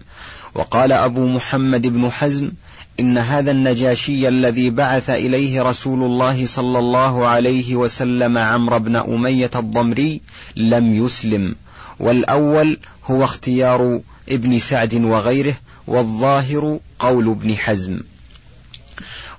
وقال 0.54 0.92
أبو 0.92 1.26
محمد 1.26 1.86
بن 1.86 2.10
حزم 2.10 2.52
إن 3.00 3.18
هذا 3.18 3.50
النجاشي 3.50 4.28
الذي 4.28 4.70
بعث 4.70 5.10
إليه 5.10 5.62
رسول 5.62 6.02
الله 6.02 6.46
صلى 6.46 6.78
الله 6.78 7.26
عليه 7.26 7.76
وسلم 7.76 8.38
عمرو 8.38 8.78
بن 8.78 8.96
أمية 8.96 9.50
الضمري 9.56 10.20
لم 10.56 11.04
يسلم. 11.06 11.54
والأول 11.98 12.78
هو 13.04 13.24
اختيار 13.24 14.00
ابن 14.28 14.58
سعد 14.58 14.94
وغيره 14.94 15.54
والظاهر 15.86 16.78
قول 16.98 17.28
ابن 17.28 17.56
حزم. 17.56 18.00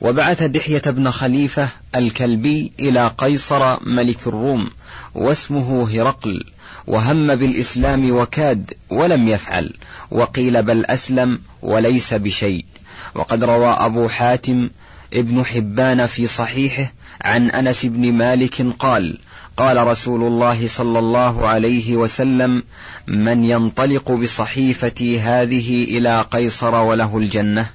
وبعث 0.02 0.44
دحية 0.44 0.82
بن 0.86 1.12
خليفة 1.12 1.70
الكلبي 1.96 2.72
إلى 2.80 3.08
قيصر 3.18 3.84
ملك 3.84 4.28
الروم 4.28 4.70
واسمه 5.16 5.90
هرقل 5.90 6.44
وهم 6.88 7.36
بالإسلام 7.36 8.12
وكاد 8.12 8.74
ولم 8.90 9.28
يفعل 9.28 9.74
وقيل 10.12 10.64
بل 10.64 10.86
أسلم 10.86 11.40
وليس 11.62 12.14
بشيء. 12.14 12.66
وقد 13.16 13.44
روى 13.44 13.68
أبو 13.68 14.08
حاتم 14.08 14.70
ابن 15.14 15.46
حبان 15.46 16.06
في 16.06 16.28
صحيحه 16.28 16.94
عن 17.22 17.50
أنس 17.50 17.86
بن 17.86 18.14
مالك 18.14 18.62
قال 18.80 19.18
قال 19.58 19.88
رسول 19.88 20.24
الله 20.24 20.68
صلى 20.68 21.00
الله 21.00 21.48
عليه 21.48 21.96
وسلم 21.96 22.64
من 23.08 23.44
ينطلق 23.44 24.12
بصحيفتي 24.12 25.20
هذه 25.20 25.84
إلى 25.84 26.22
قيصر 26.32 26.76
وله 26.76 27.18
الجنة. 27.18 27.70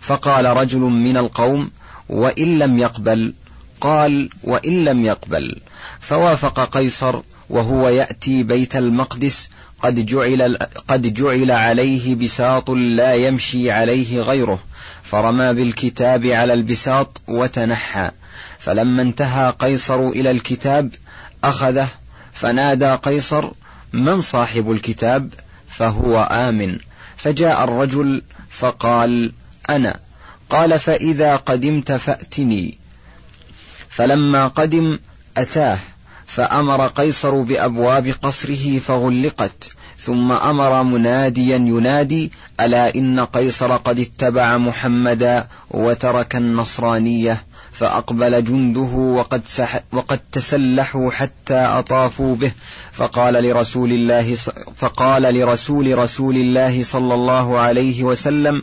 فقال 0.00 0.44
رجل 0.44 0.78
من 0.78 1.16
القوم 1.16 1.70
وإن 2.08 2.58
لم 2.58 2.78
يقبل؟ 2.78 3.34
قال 3.80 4.28
وإن 4.42 4.84
لم 4.84 5.04
يقبل. 5.04 5.56
فوافق 6.00 6.64
قيصر 6.64 7.20
وهو 7.50 7.88
يأتي 7.88 8.42
بيت 8.42 8.76
المقدس 8.76 9.48
قد 9.82 10.06
جعل, 10.06 10.58
قد 10.88 11.14
جعل 11.14 11.50
عليه 11.50 12.14
بساط 12.14 12.70
لا 12.70 13.14
يمشي 13.14 13.70
عليه 13.70 14.20
غيره 14.20 14.58
فرمى 15.02 15.54
بالكتاب 15.54 16.26
على 16.26 16.54
البساط 16.54 17.20
وتنحى. 17.28 18.10
فلما 18.58 19.02
انتهى 19.02 19.54
قيصر 19.58 20.08
إلى 20.08 20.30
الكتاب 20.30 20.90
أخذه 21.48 21.88
فنادى 22.32 22.94
قيصر 22.94 23.50
من 23.92 24.20
صاحب 24.20 24.70
الكتاب 24.70 25.32
فهو 25.68 26.28
آمن. 26.30 26.78
فجاء 27.16 27.64
الرجل 27.64 28.22
فقال 28.50 29.32
أنا. 29.70 29.96
قال 30.50 30.78
فإذا 30.78 31.36
قدمت 31.36 31.92
فأتني. 31.92 32.78
فلما 33.88 34.48
قدم 34.48 34.98
أتاه 35.36 35.78
فأمر 36.26 36.86
قيصر 36.86 37.42
بأبواب 37.42 38.14
قصره 38.22 38.78
فغلقت. 38.78 39.68
ثم 39.98 40.32
أمر 40.32 40.82
مناديا 40.82 41.56
ينادي 41.56 42.32
ألا 42.60 42.94
إن 42.94 43.20
قيصر 43.20 43.76
قد 43.76 43.98
اتبع 43.98 44.56
محمدا 44.56 45.48
وترك 45.70 46.36
النصرانية؟ 46.36 47.44
فأقبل 47.78 48.44
جنده 48.44 48.80
وقد, 49.18 49.42
سح 49.46 49.80
وقد 49.92 50.20
تسلحوا 50.32 51.10
حتى 51.10 51.58
أطافوا 51.58 52.36
به. 52.36 52.52
فقال 52.96 53.34
لرسول 53.34 53.92
الله 53.92 54.34
فقال 54.76 55.22
لرسول 55.22 55.98
رسول 55.98 56.36
الله 56.36 56.82
صلى 56.82 57.14
الله 57.14 57.58
عليه 57.58 58.04
وسلم 58.04 58.62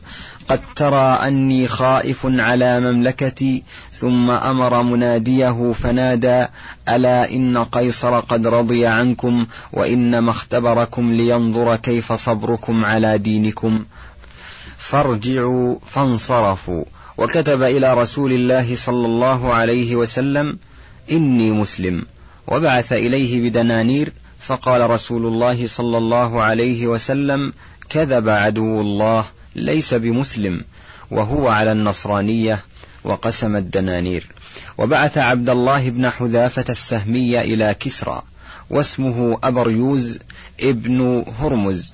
قد 0.49 0.61
ترى 0.75 1.27
أني 1.27 1.67
خائف 1.67 2.17
على 2.25 2.79
مملكتي 2.79 3.63
ثم 3.93 4.31
أمر 4.31 4.83
مناديه 4.83 5.71
فنادى 5.71 6.45
ألا 6.89 7.31
إن 7.31 7.57
قيصر 7.57 8.19
قد 8.19 8.47
رضي 8.47 8.85
عنكم 8.85 9.45
وإنما 9.73 10.31
اختبركم 10.31 11.13
لينظر 11.13 11.75
كيف 11.75 12.13
صبركم 12.13 12.85
على 12.85 13.17
دينكم. 13.17 13.85
فارجعوا 14.77 15.75
فانصرفوا. 15.85 16.83
وكتب 17.17 17.63
إلى 17.63 17.93
رسول 17.93 18.33
الله 18.33 18.75
صلى 18.75 19.05
الله 19.05 19.53
عليه 19.53 19.95
وسلم 19.95 20.57
إني 21.11 21.51
مسلم. 21.51 22.05
وبعث 22.47 22.93
إليه 22.93 23.49
بدنانير 23.49 24.13
فقال 24.39 24.89
رسول 24.89 25.25
الله 25.25 25.67
صلى 25.67 25.97
الله 25.97 26.41
عليه 26.41 26.87
وسلم 26.87 27.53
كذب 27.89 28.29
عدو 28.29 28.81
الله 28.81 29.25
ليس 29.55 29.93
بمسلم 29.93 30.61
وهو 31.11 31.47
على 31.47 31.71
النصرانية 31.71 32.63
وقسم 33.03 33.55
الدنانير. 33.55 34.27
وبعث 34.77 35.17
عبد 35.17 35.49
الله 35.49 35.89
بن 35.89 36.09
حذافة 36.09 36.65
السهمي 36.69 37.41
إلى 37.41 37.75
كسرى 37.79 38.21
واسمه 38.69 39.39
أبريوز 39.43 40.19
ابن 40.59 41.25
هرمز 41.39 41.91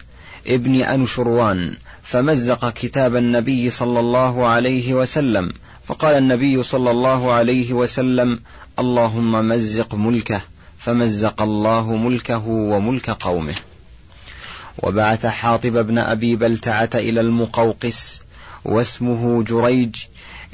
ابن 0.48 0.82
أنشروان 0.82 1.74
فمزق 2.12 2.70
كتاب 2.70 3.16
النبي 3.16 3.70
صلى 3.70 4.00
الله 4.00 4.48
عليه 4.48 4.94
وسلم. 4.94 5.54
فقال 5.86 6.18
النبي 6.18 6.64
صلى 6.64 6.92
الله 6.92 7.32
عليه 7.32 7.74
وسلم 7.74 8.40
اللهم 8.80 9.48
مزق 9.48 9.96
ملكه 9.96 10.42
فمزق 10.80 11.42
الله 11.42 11.96
ملكه 11.96 12.48
وملك 12.48 13.10
قومه. 13.10 13.56
وبعث 14.84 15.26
حاطب 15.26 15.88
بن 15.88 15.98
أبي 15.98 16.36
بلتعة 16.36 16.90
إلى 16.96 17.22
المقوقس 17.22 18.22
واسمه 18.66 19.44
جريج 19.44 19.96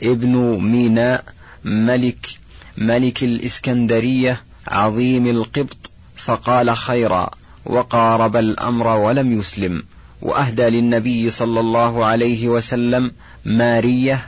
ابن 0.04 0.36
ميناء 0.62 1.24
ملك 1.64 2.30
ملك 2.78 3.24
الإسكندرية 3.24 4.42
عظيم 4.68 5.28
القبط 5.28 5.92
فقال 6.16 6.78
خيرا 6.78 7.32
وقارب 7.66 8.36
الأمر 8.36 8.88
ولم 8.88 9.40
يسلم. 9.40 9.84
وأهدى 10.22 10.64
للنبي 10.64 11.30
صلى 11.30 11.60
الله 11.60 12.06
عليه 12.06 12.48
وسلم 12.48 13.12
مارية 13.46 14.28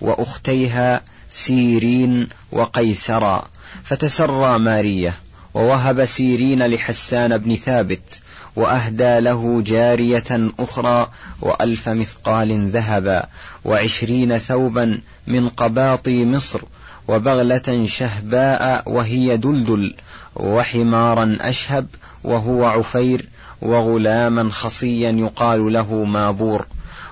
وأختيها 0.00 1.00
سيرين 1.30 2.28
وقيسرا 2.52 3.48
فتسرى 3.84 4.58
مارية 4.58 5.14
ووهب 5.54 6.04
سيرين 6.04 6.66
لحسان 6.66 7.38
بن 7.38 7.54
ثابت 7.54 8.20
وأهدى 8.56 9.20
له 9.20 9.62
جارية 9.66 10.50
أخرى 10.58 11.10
وألف 11.40 11.88
مثقال 11.88 12.68
ذهبا 12.68 13.26
وعشرين 13.64 14.38
ثوبا 14.38 15.00
من 15.26 15.48
قباطي 15.48 16.24
مصر 16.24 16.60
وبغلة 17.08 17.86
شهباء 17.86 18.82
وهي 18.86 19.36
دلدل 19.36 19.94
وحمارا 20.36 21.38
أشهب 21.40 21.86
وهو 22.24 22.64
عفير 22.64 23.28
وغلاما 23.62 24.50
خصيا 24.50 25.10
يقال 25.10 25.72
له 25.72 26.04
مابور. 26.04 26.66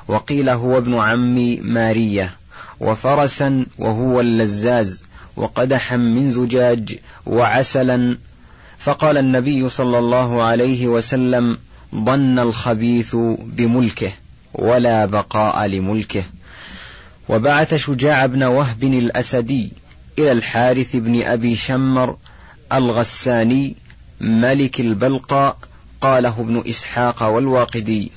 وقيل 0.09 0.49
هو 0.49 0.79
ابن 0.79 0.95
عم 0.95 1.59
مارية. 1.63 2.35
وفرسا 2.81 3.67
وهو 3.79 4.21
اللزاز. 4.21 5.05
وقدحا 5.37 5.97
من 5.97 6.31
زجاج 6.31 6.99
وعسلا. 7.27 8.19
فقال 8.79 9.19
النبي 9.19 9.69
صلى 9.69 9.99
الله 9.99 10.43
عليه 10.43 10.89
وسلم 10.89 11.59
ظن 11.95 12.39
الخبيث 12.39 13.17
بملكه 13.43 14.13
ولا 14.55 15.07
بقاء 15.07 15.67
لملكه. 15.67 16.23
وبعث 17.29 17.75
شجاع 17.75 18.27
بن 18.27 18.43
وهب 18.43 18.85
الأسدي 18.85 19.73
إلى 20.19 20.33
الحارث 20.33 20.97
بن 20.97 21.23
أبي 21.23 21.57
شمر 21.57 22.17
الغساني 22.73 23.77
ملك 24.21 24.81
البلقاء 24.81 25.57
قاله 26.05 26.41
ابن 26.41 26.63
إسحاق 26.69 27.23
والواقدي. 27.23 28.13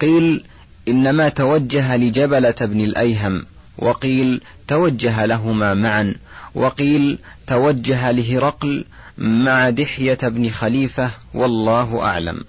قيل 0.00 0.44
إنما 0.88 1.28
توجه 1.28 1.96
لجبلة 1.96 2.54
بن 2.60 2.80
الأيهم 2.80 3.46
وقيل 3.78 4.40
توجه 4.68 5.26
لهما 5.26 5.74
معا 5.74 6.14
وقيل 6.54 7.18
توجه 7.46 8.10
لهرقل 8.10 8.84
مع 9.18 9.70
دحية 9.70 10.18
بن 10.22 10.50
خليفة 10.50 11.10
والله 11.34 12.02
أعلم. 12.02 12.44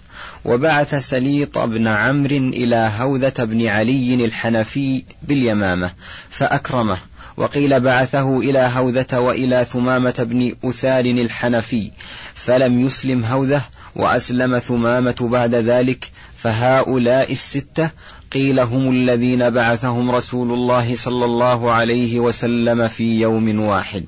وبعث 0.46 0.96
سليط 0.96 1.58
بن 1.58 1.88
عمرو 1.88 2.38
إلى 2.38 2.92
هوذة 2.98 3.34
بن 3.40 3.68
علي 3.68 4.26
الحنفي 4.26 5.04
باليمامة 5.24 5.92
فأكرمه. 6.30 6.98
وقيل 7.38 7.80
بعثه 7.80 8.40
إلى 8.40 8.60
هوذة 8.60 9.20
وإلى 9.20 9.66
ثمامة 9.66 10.16
بن 10.20 10.56
أثال 10.64 11.20
الحنفي 11.20 11.92
فلم 12.34 12.80
يسلم 12.86 13.26
هوذة 13.26 13.62
وأسلم 14.00 14.60
ثمامة 14.60 15.28
بعد 15.32 15.56
ذلك 15.56 16.12
فهؤلاء 16.36 17.32
الستة 17.32 17.90
قيل 18.34 18.60
هم 18.60 18.92
الذين 18.92 19.50
بعثهم 19.50 20.12
رسول 20.12 20.52
الله 20.52 20.96
صلى 20.96 21.26
الله 21.26 21.72
عليه 21.72 22.20
وسلم 22.20 22.88
في 22.88 23.22
يوم 23.22 23.60
واحد. 23.60 24.06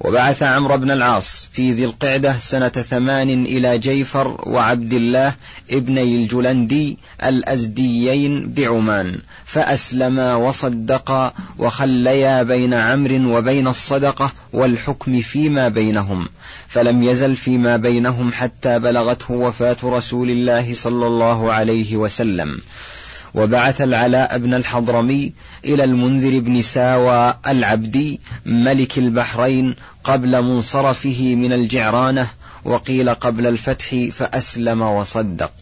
وبعث 0.00 0.42
عمرو 0.42 0.76
بن 0.76 0.90
العاص 0.90 1.48
في 1.52 1.72
ذي 1.72 1.84
القعدة 1.84 2.38
سنة 2.38 2.68
ثمان 2.68 3.44
إلى 3.44 3.78
جيفر 3.78 4.40
وعبد 4.46 4.92
الله 4.92 5.34
ابني 5.70 6.16
الجلندي 6.16 6.98
الأزديين 7.24 8.52
بعمان 8.52 9.18
فأسلما 9.44 10.34
وصدقا 10.34 11.32
وخليا 11.58 12.42
بين 12.42 12.74
عمرو 12.74 13.38
وبين 13.38 13.68
الصدقة 13.68 14.32
والحكم 14.52 15.20
فيما 15.20 15.68
بينهم 15.68 16.28
فلم 16.68 17.02
يزل 17.02 17.36
فيما 17.36 17.76
بينهم 17.76 18.32
حتى 18.32 18.78
بلغته 18.78 19.34
وفاة 19.34 19.76
رسول 19.84 20.30
الله 20.30 20.74
صلى 20.74 21.06
الله 21.06 21.52
عليه 21.52 21.96
وسلم. 21.96 22.60
وبعث 23.34 23.80
العلاء 23.80 24.38
بن 24.38 24.54
الحضرمي 24.54 25.32
إلى 25.64 25.84
المنذر 25.84 26.38
بن 26.38 26.62
ساوى 26.62 27.34
العبدي 27.46 28.20
ملك 28.46 28.98
البحرين 28.98 29.74
قبل 30.04 30.42
منصرفه 30.42 31.34
من 31.34 31.52
الجعرانة 31.52 32.26
وقيل 32.64 33.14
قبل 33.14 33.46
الفتح 33.46 33.94
فأسلم 34.12 34.82
وصدق. 34.82 35.52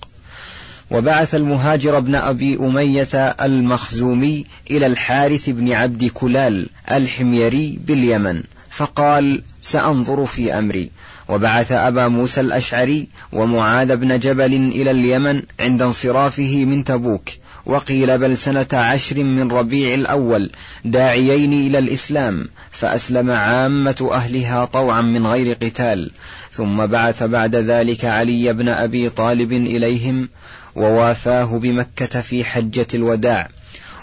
وبعث 0.90 1.35
المهاجر 1.35 2.00
بن 2.00 2.14
أبي 2.14 2.57
أمية 2.57 3.14
المخزومي 3.14 4.46
إلى 4.70 4.87
الحارث 4.87 5.50
بن 5.50 5.72
عبد 5.72 6.05
كلال 6.05 6.68
الحميري 6.90 7.79
باليمن 7.87 8.42
فقال 8.70 9.42
سأنظر 9.62 10.26
في 10.26 10.59
أمري. 10.59 10.90
وبعث 11.28 11.72
أبا 11.72 12.08
موسى 12.08 12.40
الأشعري 12.40 13.08
ومعاذ 13.32 13.96
بن 13.96 14.18
جبل 14.18 14.54
إلى 14.54 14.90
اليمن 14.90 15.42
عند 15.60 15.82
انصرافه 15.82 16.64
من 16.64 16.84
تبوك 16.84 17.28
وقيل 17.66 18.18
بل 18.18 18.36
سنة 18.36 18.66
عشر 18.72 19.24
من 19.24 19.52
ربيع 19.52 19.94
الأول 19.94 20.50
داعيين 20.84 21.52
إلى 21.52 21.78
الإسلام 21.78 22.48
فأسلم 22.70 23.30
عامة 23.30 24.10
أهلها 24.12 24.64
طوعا 24.64 25.00
من 25.00 25.26
غير 25.26 25.56
قتال. 25.62 26.10
ثم 26.52 26.86
بعث 26.86 27.22
بعد 27.22 27.56
ذلك 27.56 28.04
علي 28.04 28.52
بن 28.52 28.68
أبي 28.68 29.08
طالب 29.08 29.52
إليهم 29.52 30.28
ووافاه 30.76 31.58
بمكة 31.58 32.20
في 32.20 32.44
حجة 32.44 32.86
الوداع. 32.94 33.48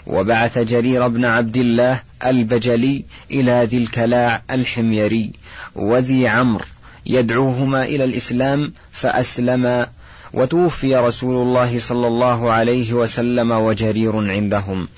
وبعث 0.06 0.58
جرير 0.58 1.08
بن 1.08 1.24
عبد 1.24 1.56
الله 1.56 2.00
البجلي 2.26 3.04
إلى 3.30 3.68
ذي 3.70 3.78
الكلاع 3.78 4.42
الحميري 4.50 5.30
وذي 5.74 6.28
عمرو. 6.28 6.64
يدعوهما 7.06 7.84
إلى 7.84 8.04
الإسلام 8.04 8.72
فأسلما 8.92 9.86
وتوفي 10.32 10.96
رسول 10.96 11.46
الله 11.46 11.78
صلى 11.78 12.06
الله 12.06 12.50
عليه 12.50 12.92
وسلم 12.92 13.50
وجرير 13.50 14.16
عندهم. 14.16 14.88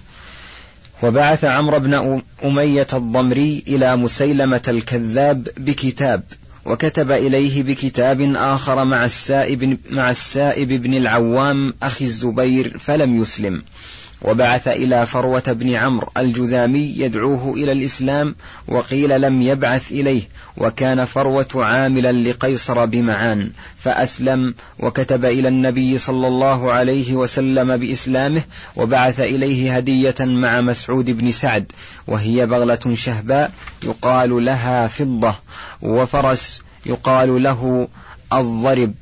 وبعث 1.02 1.44
عمرو 1.44 1.78
بن 1.78 2.22
أمية 2.44 2.86
الضمري 2.92 3.62
إلى 3.68 3.96
مسيلمة 3.96 4.62
الكذاب 4.68 5.48
بكتاب 5.56 6.22
وكتب 6.64 7.10
إليه 7.10 7.62
بكتاب 7.62 8.34
آخر 8.36 8.84
مع 8.84 9.04
السائب, 9.04 9.78
مع 9.90 10.10
السائب 10.10 10.68
بن 10.68 10.94
العوام 10.94 11.74
أخي 11.82 12.04
الزبير 12.04 12.78
فلم 12.78 13.22
يسلم. 13.22 13.62
وبعث 14.22 14.68
إلى 14.68 15.06
فروة 15.06 15.42
بن 15.46 15.74
عمرو 15.74 16.08
الجذامي 16.16 16.94
يدعوه 16.96 17.54
إلى 17.54 17.72
الإسلام 17.72 18.36
وقيل 18.68 19.20
لم 19.20 19.42
يبعث 19.42 19.92
إليه 19.92 20.22
وكان 20.56 21.04
فروة 21.04 21.48
عاملا 21.54 22.12
لقيصر 22.12 22.84
بمعان 22.84 23.50
فأسلم 23.78 24.54
وكتب 24.78 25.24
إلى 25.24 25.48
النبي 25.48 25.98
صلى 25.98 26.26
الله 26.26 26.72
عليه 26.72 27.14
وسلم 27.14 27.76
بإسلامه 27.76 28.42
وبعث 28.76 29.20
إليه 29.20 29.76
هدية 29.76 30.14
مع 30.20 30.60
مسعود 30.60 31.10
بن 31.10 31.30
سعد 31.30 31.72
وهي 32.06 32.46
بغلة 32.46 32.94
شهباء 32.94 33.52
يقال 33.82 34.44
لها 34.44 34.86
فضة 34.86 35.34
وفرس 35.82 36.62
يقال 36.86 37.42
له 37.42 37.88
الضرب 38.32 38.94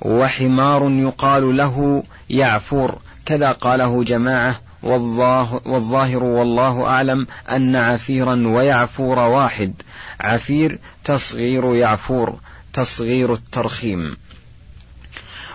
وحمار 0.00 0.90
يقال 0.90 1.56
له 1.56 2.02
يعفور. 2.30 2.98
كذا 3.26 3.52
قاله 3.52 4.04
جماعة 4.04 4.60
والظاهر 4.82 6.24
والله 6.24 6.86
أعلم 6.86 7.26
أن 7.50 7.76
عفيرا 7.76 8.42
ويعفور 8.46 9.18
واحد. 9.18 9.72
عفير 10.20 10.78
تصغير 11.04 11.74
يعفور 11.74 12.38
تصغير 12.72 13.32
الترخيم. 13.32 14.16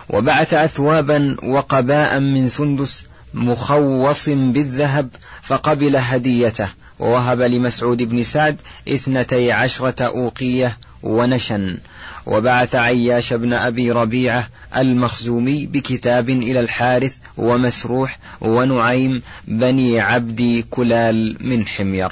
وبعث 0.08 0.54
أثوابا 0.54 1.36
وقباء 1.42 2.20
من 2.20 2.48
سندس 2.48 3.06
مخوص 3.34 4.28
بالذهب 4.28 5.08
فقبل 5.42 5.96
هديته. 5.96 6.68
ووهب 6.98 7.40
لمسعود 7.40 8.02
بن 8.02 8.22
سعد 8.22 8.60
اثنتي 8.88 9.52
عشرة 9.52 10.04
أوقية 10.04 10.78
ونشن. 11.02 11.78
وبعث 12.28 12.74
عياش 12.74 13.32
بن 13.32 13.52
أبي 13.52 13.92
ربيعة 13.92 14.48
المخزومي 14.76 15.66
بكتاب 15.66 16.30
إلى 16.30 16.60
الحارث 16.60 17.16
ومسروح 17.36 18.18
ونعيم 18.40 19.22
بني 19.46 20.00
عبد 20.00 20.64
كلال 20.70 21.36
من 21.40 21.66
حمير. 21.66 22.10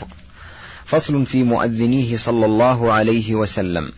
فصل 0.85 1.27
في 1.27 1.43
مؤذنيه 1.43 2.17
صلى 2.17 2.47
الله 2.47 2.93
عليه 2.93 3.35
وسلم. 3.35 3.93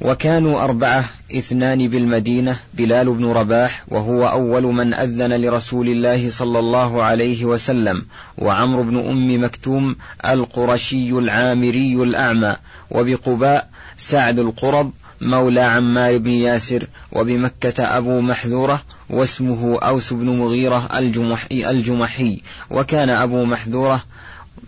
وكانوا 0.00 0.64
أربعة 0.64 1.04
اثنان 1.32 1.88
بالمدينة 1.88 2.56
بلال 2.74 3.14
بن 3.14 3.24
رباح 3.24 3.84
وهو 3.88 4.28
أول 4.28 4.62
من 4.62 4.94
أذن 4.94 5.40
لرسول 5.40 5.88
الله 5.88 6.30
صلى 6.30 6.58
الله 6.58 7.02
عليه 7.02 7.44
وسلم 7.44 8.04
وعمرو 8.38 8.82
بن 8.82 8.96
أم 8.98 9.44
مكتوم 9.44 9.96
القرشي 10.24 11.10
العامري 11.10 11.94
الأعمى 11.94 12.56
وبقباء 12.90 13.68
سعد 13.96 14.38
القرض 14.38 14.92
مولى 15.24 15.60
عمار 15.60 16.18
بن 16.18 16.30
ياسر 16.30 16.86
وبمكة 17.12 17.96
أبو 17.98 18.20
محذورة 18.20 18.82
واسمه 19.10 19.78
أوس 19.78 20.12
بن 20.12 20.38
مغيرة 20.38 20.98
الجمحي, 20.98 21.70
الجمحي 21.70 22.40
وكان 22.70 23.10
أبو 23.10 23.44
محذورة 23.44 24.02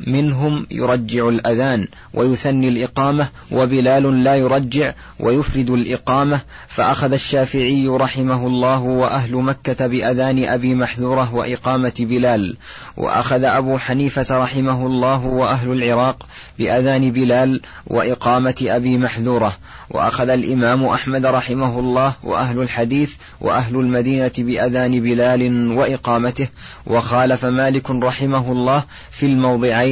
منهم 0.06 0.66
يرجع 0.70 1.28
الأذان 1.28 1.88
ويثني 2.14 2.68
الإقامة 2.68 3.28
وبلال 3.52 4.24
لا 4.24 4.34
يرجع 4.34 4.92
ويفرد 5.20 5.70
الإقامة 5.70 6.40
فأخذ 6.68 7.12
الشافعي 7.12 7.88
رحمه 7.88 8.46
الله 8.46 8.82
وأهل 8.82 9.34
مكة 9.36 9.86
بأذان 9.86 10.44
أبي 10.44 10.74
محذورة 10.74 11.34
وإقامة 11.34 11.94
بلال 12.00 12.56
وأخذ 12.96 13.44
أبو 13.44 13.78
حنيفة 13.78 14.38
رحمه 14.38 14.86
الله 14.86 15.26
وأهل 15.26 15.72
العراق 15.72 16.26
بأذان 16.58 17.10
بلال 17.10 17.60
وإقامة 17.86 18.64
أبي 18.66 18.98
محذورة 18.98 19.56
وأخذ 19.90 20.28
الإمام 20.28 20.84
أحمد 20.84 21.26
رحمه 21.26 21.78
الله 21.78 22.12
وأهل 22.22 22.60
الحديث 22.60 23.14
وأهل 23.40 23.76
المدينة 23.76 24.32
بأذان 24.38 25.00
بلال 25.00 25.72
وإقامته 25.72 26.48
وخالف 26.86 27.44
مالك 27.44 27.90
رحمه 27.90 28.52
الله 28.52 28.84
في 29.10 29.26
الموضعين 29.26 29.85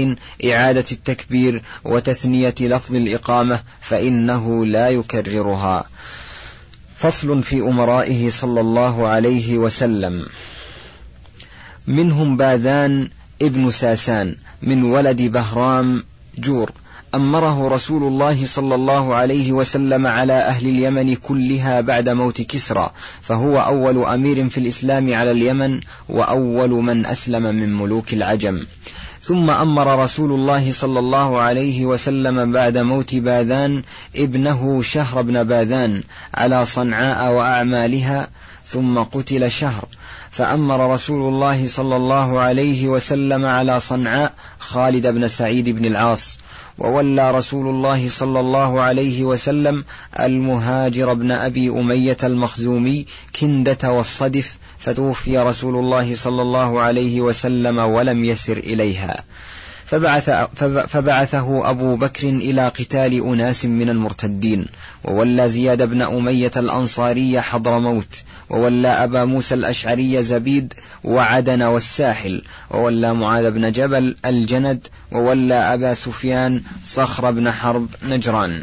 إعادة 0.45 0.85
التكبير 0.93 1.63
وتثنية 1.85 2.55
لفظ 2.61 2.95
الإقامة 2.95 3.63
فإنه 3.81 4.67
لا 4.67 4.89
يكررها. 4.89 5.85
فصل 6.97 7.43
في 7.43 7.61
أمرائه 7.61 8.31
صلى 8.31 8.61
الله 8.61 9.09
عليه 9.09 9.59
وسلم. 9.59 10.27
منهم 11.87 12.37
باذان 12.37 13.09
ابن 13.43 13.71
ساسان 13.71 14.37
من 14.63 14.83
ولد 14.83 15.23
بهرام 15.23 16.05
جور. 16.39 16.73
أمره 17.15 17.69
رسول 17.69 18.03
الله 18.03 18.47
صلى 18.47 18.75
الله 18.75 19.15
عليه 19.15 19.53
وسلم 19.53 20.07
على 20.07 20.33
أهل 20.33 20.69
اليمن 20.69 21.15
كلها 21.15 21.81
بعد 21.81 22.09
موت 22.09 22.43
كسرى 22.43 22.91
فهو 23.23 23.61
أول 23.61 24.05
أمير 24.05 24.49
في 24.49 24.59
الإسلام 24.59 25.15
على 25.15 25.31
اليمن 25.31 25.81
وأول 26.09 26.71
من 26.71 27.07
أسلم 27.07 27.43
من 27.43 27.75
ملوك 27.75 28.15
العجم. 28.15 28.67
ثم 29.25 29.51
أمر 29.51 30.03
رسول 30.03 30.33
الله 30.33 30.73
صلى 30.73 30.99
الله 30.99 31.41
عليه 31.41 31.87
وسلم 31.87 32.53
بعد 32.53 32.79
موت 32.79 33.15
باذان 33.15 33.83
ابنه 34.17 34.83
شهر 34.83 35.23
بن 35.23 35.43
باذان 35.43 36.03
على 36.35 36.65
صنعاء 36.65 37.33
وأعمالها 37.33 38.29
ثم 38.67 38.99
قتل 38.99 39.51
شهر. 39.51 39.85
فأمر 40.31 40.95
رسول 40.95 41.29
الله 41.29 41.67
صلى 41.67 41.97
الله 41.97 42.41
عليه 42.41 42.89
وسلم 42.89 43.45
على 43.45 43.81
صنعاء 43.81 44.33
خالد 44.59 45.07
بن 45.07 45.29
سعيد 45.29 45.69
بن 45.69 45.85
العاص. 45.85 46.39
وولى 46.79 47.31
رسول 47.31 47.69
الله 47.69 48.09
صلى 48.09 48.41
الله 48.41 48.81
عليه 48.81 49.25
وسلم 49.25 49.85
المهاجر 50.21 51.15
بن 51.15 51.31
أبي 51.31 51.71
أمية 51.71 52.17
المخزومي 52.23 53.07
كندة 53.41 53.91
والصدف 53.91 54.59
فتوفي 54.79 55.39
رسول 55.39 55.77
الله 55.77 56.15
صلى 56.15 56.43
الله 56.43 56.81
عليه 56.81 57.21
وسلم 57.21 57.79
ولم 57.79 58.25
يسر 58.25 58.57
إليها. 58.57 59.25
فبعث 59.95 60.31
فبعثه 60.89 61.71
أبو 61.71 61.97
بكر 61.97 62.29
إلى 62.29 62.69
قتال 62.69 63.27
أناس 63.27 63.65
من 63.65 63.91
المرتدين 63.91 64.67
وولى 65.05 65.49
زياد 65.49 65.83
بن 65.83 66.03
أمية 66.03 66.51
الأنصاري 66.57 67.41
حضرموت 67.41 68.23
وولى 68.51 68.89
أبا 68.89 69.25
موسى 69.25 69.55
الأشعري 69.55 70.23
زبيد 70.23 70.75
وعدن 71.05 71.63
والساحل 71.63 72.43
وولى 72.71 73.15
معاذ 73.15 73.51
بن 73.51 73.73
جبل 73.73 74.17
الجند 74.27 74.87
وولى 75.13 75.55
أبا 75.55 75.95
سفيان 75.95 76.63
صخر 76.85 77.31
بن 77.31 77.51
حرب 77.51 77.89
نجران. 78.03 78.63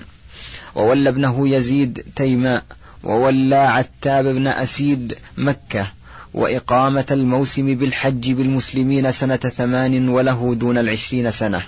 وولى 0.75 1.09
ابنه 1.09 1.49
يزيد 1.49 2.05
تيماء 2.15 2.63
وولى 3.03 3.55
عتاب 3.55 4.25
بن 4.25 4.47
أسيد 4.47 5.17
مكة 5.37 5.87
وإقامة 6.33 7.05
الموسم 7.11 7.75
بالحج 7.75 8.31
بالمسلمين 8.31 9.11
سنة 9.11 9.35
ثمان 9.35 10.09
وله 10.09 10.55
دون 10.55 10.77
العشرين 10.77 11.31
سنة. 11.31 11.61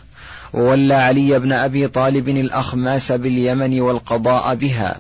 وولى 0.54 0.94
علي 0.94 1.40
بن 1.40 1.52
أبي 1.52 1.88
طالب 1.88 2.30
الأخماس 2.30 3.12
باليمن 3.12 3.82
والقضاء 3.82 4.56
بها. 4.56 4.98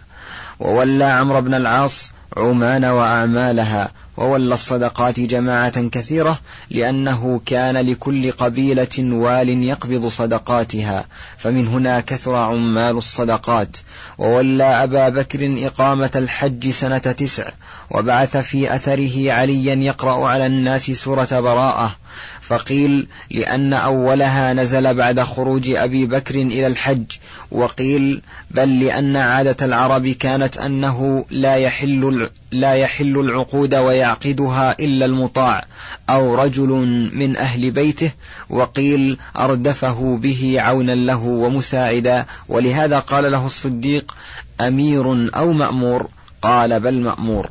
وولى 0.59 1.03
عمرو 1.03 1.41
بن 1.41 1.53
العاص 1.53 2.11
عمان 2.37 2.85
وأعمالها. 2.85 3.91
وولى 4.17 4.53
الصدقات 4.53 5.19
جماعة 5.19 5.87
كثيرة 5.87 6.39
لأنه 6.69 7.41
كان 7.45 7.77
لكل 7.77 8.31
قبيلة 8.31 8.99
وال 8.99 9.63
يقبض 9.63 10.07
صدقاتها 10.07 11.05
فمن 11.37 11.67
هنا 11.67 11.99
كثر 11.99 12.35
عمال 12.35 12.97
الصدقات. 12.97 13.77
وولى 14.17 14.63
أبا 14.63 15.09
بكر 15.09 15.67
إقامة 15.67 16.11
الحج 16.15 16.69
سنة 16.69 16.97
تسع 16.97 17.49
وبعث 17.91 18.37
في 18.37 18.75
أثره 18.75 19.31
عليا 19.31 19.75
يقرأ 19.75 20.27
على 20.27 20.45
الناس 20.45 20.91
سورة 20.91 21.39
براءة. 21.39 21.95
فقيل 22.41 23.07
لأن 23.31 23.73
أولها 23.73 24.53
نزل 24.53 24.93
بعد 24.93 25.19
خروج 25.19 25.69
أبي 25.69 26.05
بكر 26.05 26.35
إلى 26.35 26.67
الحج 26.67 27.05
وقيل 27.51 28.21
بل 28.51 28.79
لأن 28.79 29.15
عادة 29.15 29.65
العرب 29.65 30.07
كانت 30.07 30.57
أنه 30.57 31.25
لا 31.29 31.55
يحل 31.55 32.29
لا 32.53 32.73
يحل 32.73 33.19
العقود 33.19 33.75
ويعقدها 33.75 34.75
إلا 34.79 35.05
المطاع 35.05 35.65
أو 36.09 36.35
رجل 36.35 36.69
من 37.13 37.37
أهل 37.37 37.71
بيته 37.71 38.11
وقيل 38.49 39.17
أردفه 39.37 40.17
به 40.21 40.55
عونا 40.59 40.95
له 40.95 41.23
ومساعدا. 41.23 42.25
ولهذا 42.49 42.99
قال 42.99 43.31
له 43.31 43.45
الصديق 43.45 44.15
أمير 44.61 45.29
أو 45.35 45.53
مأمور؟ 45.53 46.07
قال 46.41 46.79
بل 46.79 47.01
مأمور. 47.01 47.49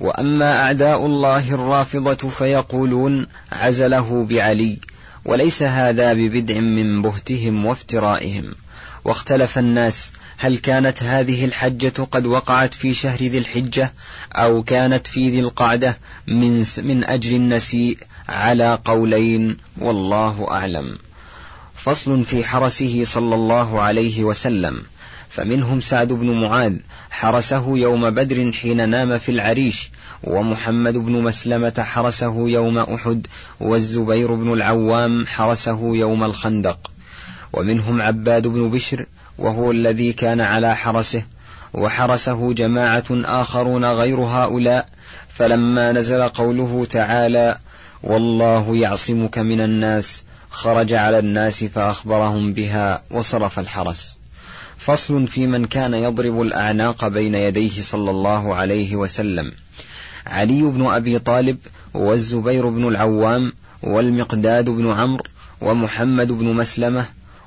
وأما 0.00 0.62
أعداء 0.62 1.06
الله 1.06 1.54
الرافضة 1.54 2.28
فيقولون 2.28 3.26
عزله 3.52 4.26
بعلي 4.30 4.78
وليس 5.24 5.62
هذا 5.62 6.12
ببدع 6.12 6.60
من 6.60 7.02
بهتهم 7.02 7.66
وافترائهم. 7.66 8.54
واختلف 9.04 9.58
الناس 9.58 10.12
هل 10.36 10.58
كانت 10.58 11.02
هذه 11.02 11.44
الحجة 11.44 12.02
قد 12.10 12.26
وقعت 12.26 12.74
في 12.74 12.94
شهر 12.94 13.18
ذي 13.18 13.38
الحجة 13.38 13.92
أو 14.32 14.62
كانت 14.62 15.06
في 15.06 15.30
ذي 15.30 15.40
القعدة 15.40 15.98
من, 16.26 16.66
من 16.78 17.04
أجل 17.04 17.34
النسيء 17.34 17.98
على 18.28 18.78
قولين 18.84 19.56
والله 19.78 20.46
أعلم. 20.50 20.98
فصل 21.74 22.24
في 22.24 22.44
حرسه 22.44 23.04
صلى 23.04 23.34
الله 23.34 23.80
عليه 23.80 24.24
وسلم. 24.24 24.82
فمنهم 25.30 25.80
سعد 25.80 26.12
بن 26.12 26.30
معاذ 26.30 26.76
حرسه 27.10 27.78
يوم 27.78 28.10
بدر 28.10 28.52
حين 28.52 28.88
نام 28.88 29.18
في 29.18 29.28
العريش 29.28 29.90
ومحمد 30.24 30.98
بن 30.98 31.12
مسلمة 31.22 31.74
حرسه 31.78 32.48
يوم 32.48 32.78
أحد 32.78 33.26
والزبير 33.60 34.34
بن 34.34 34.52
العوام 34.52 35.26
حرسه 35.26 35.96
يوم 35.96 36.24
الخندق. 36.24 36.90
ومنهم 37.52 38.02
عباد 38.02 38.46
بن 38.46 38.70
بشر 38.70 39.06
وهو 39.38 39.70
الذي 39.70 40.12
كان 40.12 40.40
على 40.40 40.76
حرسه 40.76 41.22
وحرسه 41.74 42.52
جماعة 42.52 43.04
آخرون 43.10 43.84
غير 43.84 44.20
هؤلاء 44.20 44.86
فلما 45.28 45.92
نزل 45.92 46.22
قوله 46.22 46.86
تعالى 46.90 47.58
والله 48.02 48.76
يعصمك 48.76 49.38
من 49.38 49.60
الناس 49.60 50.22
خرج 50.50 50.92
على 50.92 51.18
الناس 51.18 51.64
فأخبرهم 51.64 52.52
بها 52.52 53.02
وصرف 53.10 53.58
الحرس. 53.58 54.18
فصل 54.76 55.26
في 55.26 55.46
من 55.46 55.66
كان 55.66 55.94
يضرب 55.94 56.40
الأعناق 56.40 57.08
بين 57.08 57.34
يديه 57.34 57.82
صلى 57.82 58.10
الله 58.10 58.54
عليه 58.54 58.96
وسلم. 58.96 59.52
علي 60.26 60.62
بن 60.62 60.86
أبي 60.86 61.18
طالب 61.18 61.58
والزبير 61.94 62.68
بن 62.68 62.88
العوام 62.88 63.52
والمقداد 63.82 64.70
بن 64.70 64.92
عمرو 64.92 65.24
ومحمد 65.60 66.32
بن 66.32 66.46
مسلمة 66.46 67.04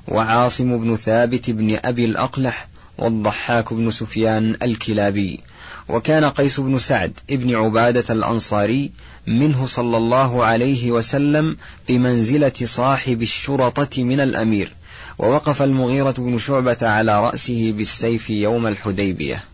وعاصم 0.08 0.78
بن 0.78 0.96
ثابت 0.96 1.50
بن 1.50 1.78
أبي 1.84 2.04
الأقلح 2.04 2.68
والضحاك 2.98 3.72
بن 3.72 3.90
سفيان 3.90 4.56
الكلابي. 4.62 5.40
وكان 5.88 6.24
قيس 6.24 6.60
بن 6.60 6.78
سعد 6.78 7.12
ابن 7.30 7.54
عبادة 7.54 8.14
الأنصاري 8.14 8.90
منه 9.26 9.66
صلى 9.66 9.96
الله 9.96 10.44
عليه 10.44 10.90
وسلم 10.90 11.56
بمنزلة 11.88 12.52
صاحب 12.64 13.22
الشرطة 13.22 14.04
من 14.04 14.20
الأمير. 14.20 14.72
ووقف 15.18 15.62
المغيرة 15.62 16.14
بن 16.18 16.38
شعبة 16.38 16.76
على 16.82 17.20
رأسه 17.20 17.72
بالسيف 17.76 18.30
يوم 18.30 18.66
الحديبية. 18.66 19.44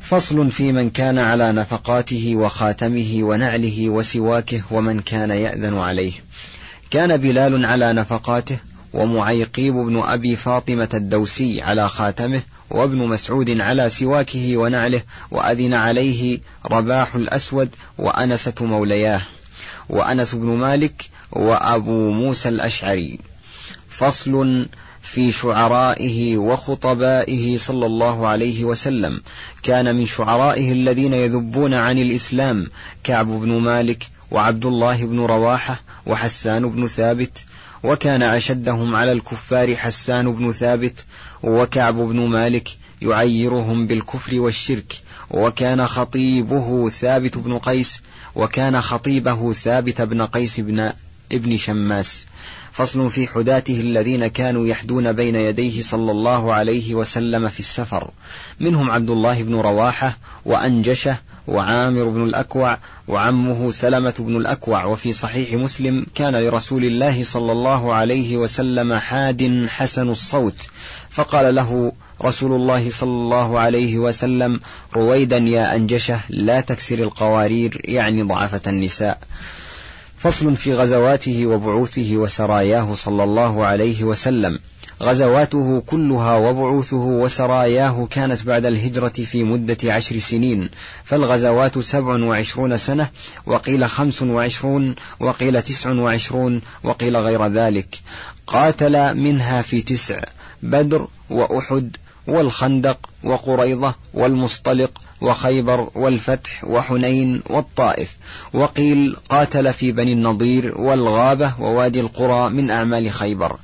فصل 0.00 0.50
في 0.50 0.72
من 0.72 0.90
كان 0.90 1.18
على 1.18 1.52
نفقاته 1.52 2.36
وخاتمه 2.36 3.18
ونعله 3.20 3.90
وسواكه 3.90 4.62
ومن 4.70 5.00
كان 5.00 5.30
يأذن 5.30 5.78
عليه. 5.78 6.12
كان 6.90 7.16
بلال 7.16 7.66
على 7.66 7.92
نفقاته 7.92 8.58
ومعيقيب 8.92 9.74
بن 9.74 10.02
أبي 10.02 10.36
فاطمة 10.36 10.88
الدوسي 10.94 11.62
على 11.62 11.88
خاتمه 11.88 12.42
وابن 12.70 12.98
مسعود 12.98 13.60
على 13.60 13.88
سواكه 13.88 14.56
ونعله 14.56 15.02
وأذن 15.30 15.74
عليه 15.74 16.38
رباح 16.70 17.14
الأسود 17.14 17.68
وأنسة 17.98 18.54
مولياه 18.60 19.20
وأنس 19.88 20.34
بن 20.34 20.46
مالك 20.46 21.04
وأبو 21.32 22.10
موسى 22.10 22.48
الأشعري. 22.48 23.18
فصل 23.88 24.66
في 25.02 25.32
شعرائه 25.32 26.38
وخطبائه 26.38 27.58
صلى 27.58 27.86
الله 27.86 28.26
عليه 28.26 28.64
وسلم. 28.64 29.20
كان 29.62 29.96
من 29.96 30.06
شعرائه 30.06 30.72
الذين 30.72 31.14
يذبون 31.14 31.74
عن 31.74 31.98
الإسلام 31.98 32.66
كعب 33.04 33.26
بن 33.26 33.58
مالك 33.58 34.08
وعبد 34.30 34.66
الله 34.66 35.04
بن 35.04 35.20
رواحة 35.20 35.80
وحسان 36.06 36.70
بن 36.70 36.86
ثابت 36.86 37.44
وكان 37.82 38.22
أشدهم 38.22 38.96
على 38.96 39.12
الكفار 39.12 39.76
حسان 39.76 40.34
بن 40.34 40.52
ثابت 40.52 41.04
وكعب 41.42 41.94
بن 41.94 42.20
مالك 42.20 42.68
يعيرهم 43.02 43.86
بالكفر 43.86 44.40
والشرك 44.40 45.00
وكان 45.30 45.86
خطيبه 45.86 46.88
ثابت 46.88 47.38
بن 47.38 47.58
قيس 47.58 48.02
وكان 48.34 48.80
خطيبه 48.80 49.52
ثابت 49.52 50.02
بن 50.02 50.22
قيس 50.22 50.60
بن 50.60 50.92
ابن 51.32 51.56
شماس. 51.56 52.26
فصل 52.72 53.10
في 53.10 53.26
حداته 53.26 53.80
الذين 53.80 54.26
كانوا 54.26 54.66
يحدون 54.66 55.12
بين 55.12 55.36
يديه 55.36 55.82
صلى 55.82 56.10
الله 56.10 56.54
عليه 56.54 56.94
وسلم 56.94 57.48
في 57.48 57.60
السفر. 57.60 58.10
منهم 58.60 58.90
عبد 58.90 59.10
الله 59.10 59.42
بن 59.42 59.54
رواحة 59.54 60.18
وأنجشة 60.44 61.16
وعامر 61.50 62.04
بن 62.04 62.24
الأكوع 62.24 62.78
وعمه 63.08 63.70
سلمة 63.70 64.14
بن 64.18 64.36
الأكوع 64.36 64.84
وفي 64.84 65.12
صحيح 65.12 65.54
مسلم 65.54 66.06
كان 66.14 66.36
لرسول 66.36 66.84
الله 66.84 67.24
صلى 67.24 67.52
الله 67.52 67.94
عليه 67.94 68.36
وسلم 68.36 68.94
حاد 68.94 69.66
حسن 69.68 70.08
الصوت 70.08 70.68
فقال 71.10 71.54
له 71.54 71.92
رسول 72.24 72.52
الله 72.52 72.90
صلى 72.90 73.10
الله 73.10 73.58
عليه 73.58 73.98
وسلم 73.98 74.60
رويدا 74.96 75.38
يا 75.38 75.76
أنجشة 75.76 76.20
لا 76.28 76.60
تكسر 76.60 76.98
القوارير 76.98 77.80
يعني 77.84 78.22
ضعفة 78.22 78.60
النساء. 78.66 79.18
فصل 80.18 80.56
في 80.56 80.74
غزواته 80.74 81.46
وبعوثه 81.46 82.16
وسراياه 82.16 82.94
صلى 82.94 83.24
الله 83.24 83.64
عليه 83.64 84.04
وسلم. 84.04 84.58
غزواته 85.02 85.82
كلها 85.86 86.36
وبعوثه 86.36 86.96
وسراياه 86.96 88.06
كانت 88.10 88.42
بعد 88.42 88.66
الهجرة 88.66 89.08
في 89.08 89.44
مدة 89.44 89.94
عشر 89.94 90.18
سنين 90.18 90.68
فالغزوات 91.04 91.78
سبع 91.78 92.24
وعشرون 92.24 92.76
سنة 92.76 93.08
وقيل 93.46 93.88
خمس 93.88 94.22
وعشرون 94.22 94.94
وقيل 95.20 95.62
تسع 95.62 95.92
وعشرون 95.92 96.60
وقيل 96.84 97.16
غير 97.16 97.46
ذلك. 97.46 98.00
قاتل 98.46 99.14
منها 99.16 99.62
في 99.62 99.82
تسع 99.82 100.20
بدر 100.62 101.08
وأحد 101.30 101.96
والخندق 102.26 103.10
وقريضة 103.24 103.94
والمصطلق 104.14 105.00
وخيبر 105.20 105.88
والفتح 105.94 106.64
وحنين 106.64 107.42
والطائف. 107.50 108.16
وقيل 108.52 109.16
قاتل 109.28 109.72
في 109.72 109.92
بني 109.92 110.12
النضير 110.12 110.80
والغابة 110.80 111.52
ووادي 111.60 112.00
القرى 112.00 112.50
من 112.50 112.70
أعمال 112.70 113.10
خيبر. 113.10 113.56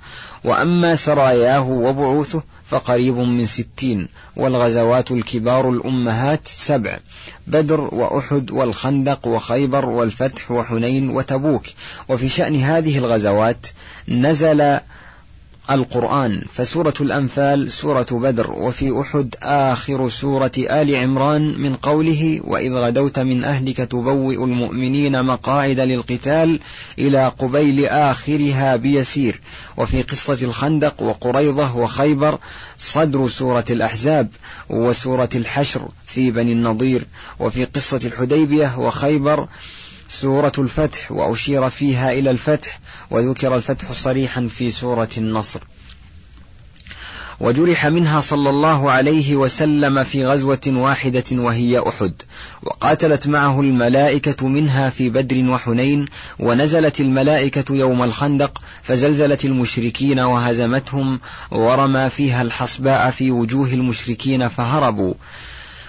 وأما 0.46 0.96
سراياه 0.96 1.68
وبعوثه 1.68 2.42
فقريب 2.70 3.16
من 3.16 3.46
ستين 3.46 4.08
والغزوات 4.36 5.10
الكبار 5.10 5.70
الأمهات 5.70 6.48
سبع 6.48 6.98
بدر 7.46 7.80
وأحد 7.80 8.50
والخندق 8.50 9.26
وخيبر 9.26 9.88
والفتح 9.88 10.50
وحنين 10.50 11.10
وتبوك. 11.10 11.62
وفي 12.08 12.28
شأن 12.28 12.56
هذه 12.56 12.98
الغزوات 12.98 13.66
نزل 14.08 14.78
القرآن 15.70 16.42
فسورة 16.52 16.94
الأنفال 17.00 17.70
سورة 17.70 18.06
بدر 18.10 18.52
وفي 18.52 19.00
أحد 19.00 19.34
آخر 19.42 20.08
سورة 20.08 20.52
آل 20.58 20.94
عمران 20.94 21.42
من 21.58 21.76
قوله 21.76 22.40
وإذ 22.44 22.72
غدوت 22.72 23.18
من 23.18 23.44
أهلك 23.44 23.76
تبوئ 23.76 24.44
المؤمنين 24.44 25.24
مقاعد 25.24 25.80
للقتال 25.80 26.60
إلى 26.98 27.28
قبيل 27.28 27.86
آخرها 27.86 28.76
بيسير 28.76 29.40
وفي 29.76 30.02
قصة 30.02 30.38
الخندق 30.42 31.02
وقريضة 31.02 31.76
وخيبر 31.76 32.38
صدر 32.78 33.28
سورة 33.28 33.64
الأحزاب 33.70 34.28
وسورة 34.68 35.30
الحشر 35.34 35.88
في 36.06 36.30
بني 36.30 36.52
النضير. 36.52 37.06
وفي 37.38 37.64
قصة 37.64 38.00
الحديبية 38.04 38.78
وخيبر 38.78 39.48
سورة 40.08 40.52
الفتح 40.58 41.12
وأشير 41.12 41.70
فيها 41.70 42.12
إلى 42.12 42.30
الفتح 42.30 42.80
وذكر 43.10 43.56
الفتح 43.56 43.92
صريحا 43.92 44.48
في 44.50 44.70
سورة 44.70 45.08
النصر. 45.16 45.60
وجرح 47.40 47.86
منها 47.86 48.20
صلى 48.20 48.50
الله 48.50 48.90
عليه 48.90 49.36
وسلم 49.36 50.04
في 50.04 50.26
غزوة 50.26 50.60
واحدة 50.66 51.24
وهي 51.32 51.82
أحد 51.88 52.12
وقاتلت 52.62 53.26
معه 53.26 53.60
الملائكة 53.60 54.48
منها 54.48 54.90
في 54.90 55.08
بدر 55.10 55.50
وحنين 55.50 56.06
ونزلت 56.38 57.00
الملائكة 57.00 57.74
يوم 57.74 58.02
الخندق 58.02 58.62
فزلزلت 58.82 59.44
المشركين 59.44 60.20
وهزمتهم 60.20 61.20
ورمى 61.50 62.10
فيها 62.10 62.42
الحصباء 62.42 63.10
في 63.10 63.30
وجوه 63.30 63.68
المشركين 63.72 64.48
فهربوا. 64.48 65.14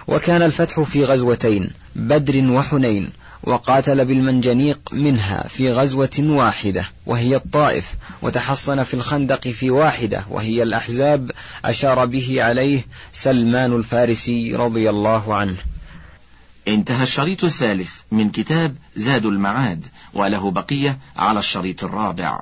وكان 0.08 0.41
الفتح 0.41 0.80
في 0.80 1.06
غزوتين 1.06 1.69
بدر 1.95 2.51
وحنين 2.51 3.10
وقاتل 3.48 4.06
بالمنجنيق 4.06 4.80
منها 4.92 5.48
في 5.48 5.74
غزوة 5.74 6.18
واحدة 6.20 6.86
وهي 7.06 7.36
الطائف 7.36 7.94
وتحصن 8.22 8.84
في 8.84 8.94
الخندق 8.94 9.48
في 9.48 9.72
واحدة 9.72 10.26
وهي 10.30 10.64
الأحزاب 10.64 11.32
أشار 11.66 12.06
به 12.06 12.44
عليه 12.44 12.86
سلمان 13.14 13.74
الفارسي 13.74 14.56
رضي 14.56 14.90
الله 14.90 15.36
عنه. 15.36 15.56
انتهى 16.68 17.04
الشريط 17.04 17.44
الثالث 17.44 17.92
من 18.12 18.30
كتاب 18.30 18.76
زاد 18.96 19.26
المعاد 19.26 19.88
وله 20.14 20.52
بقية 20.52 21.00
على 21.18 21.40
الشريط 21.40 21.84
الرابع. 21.84 22.40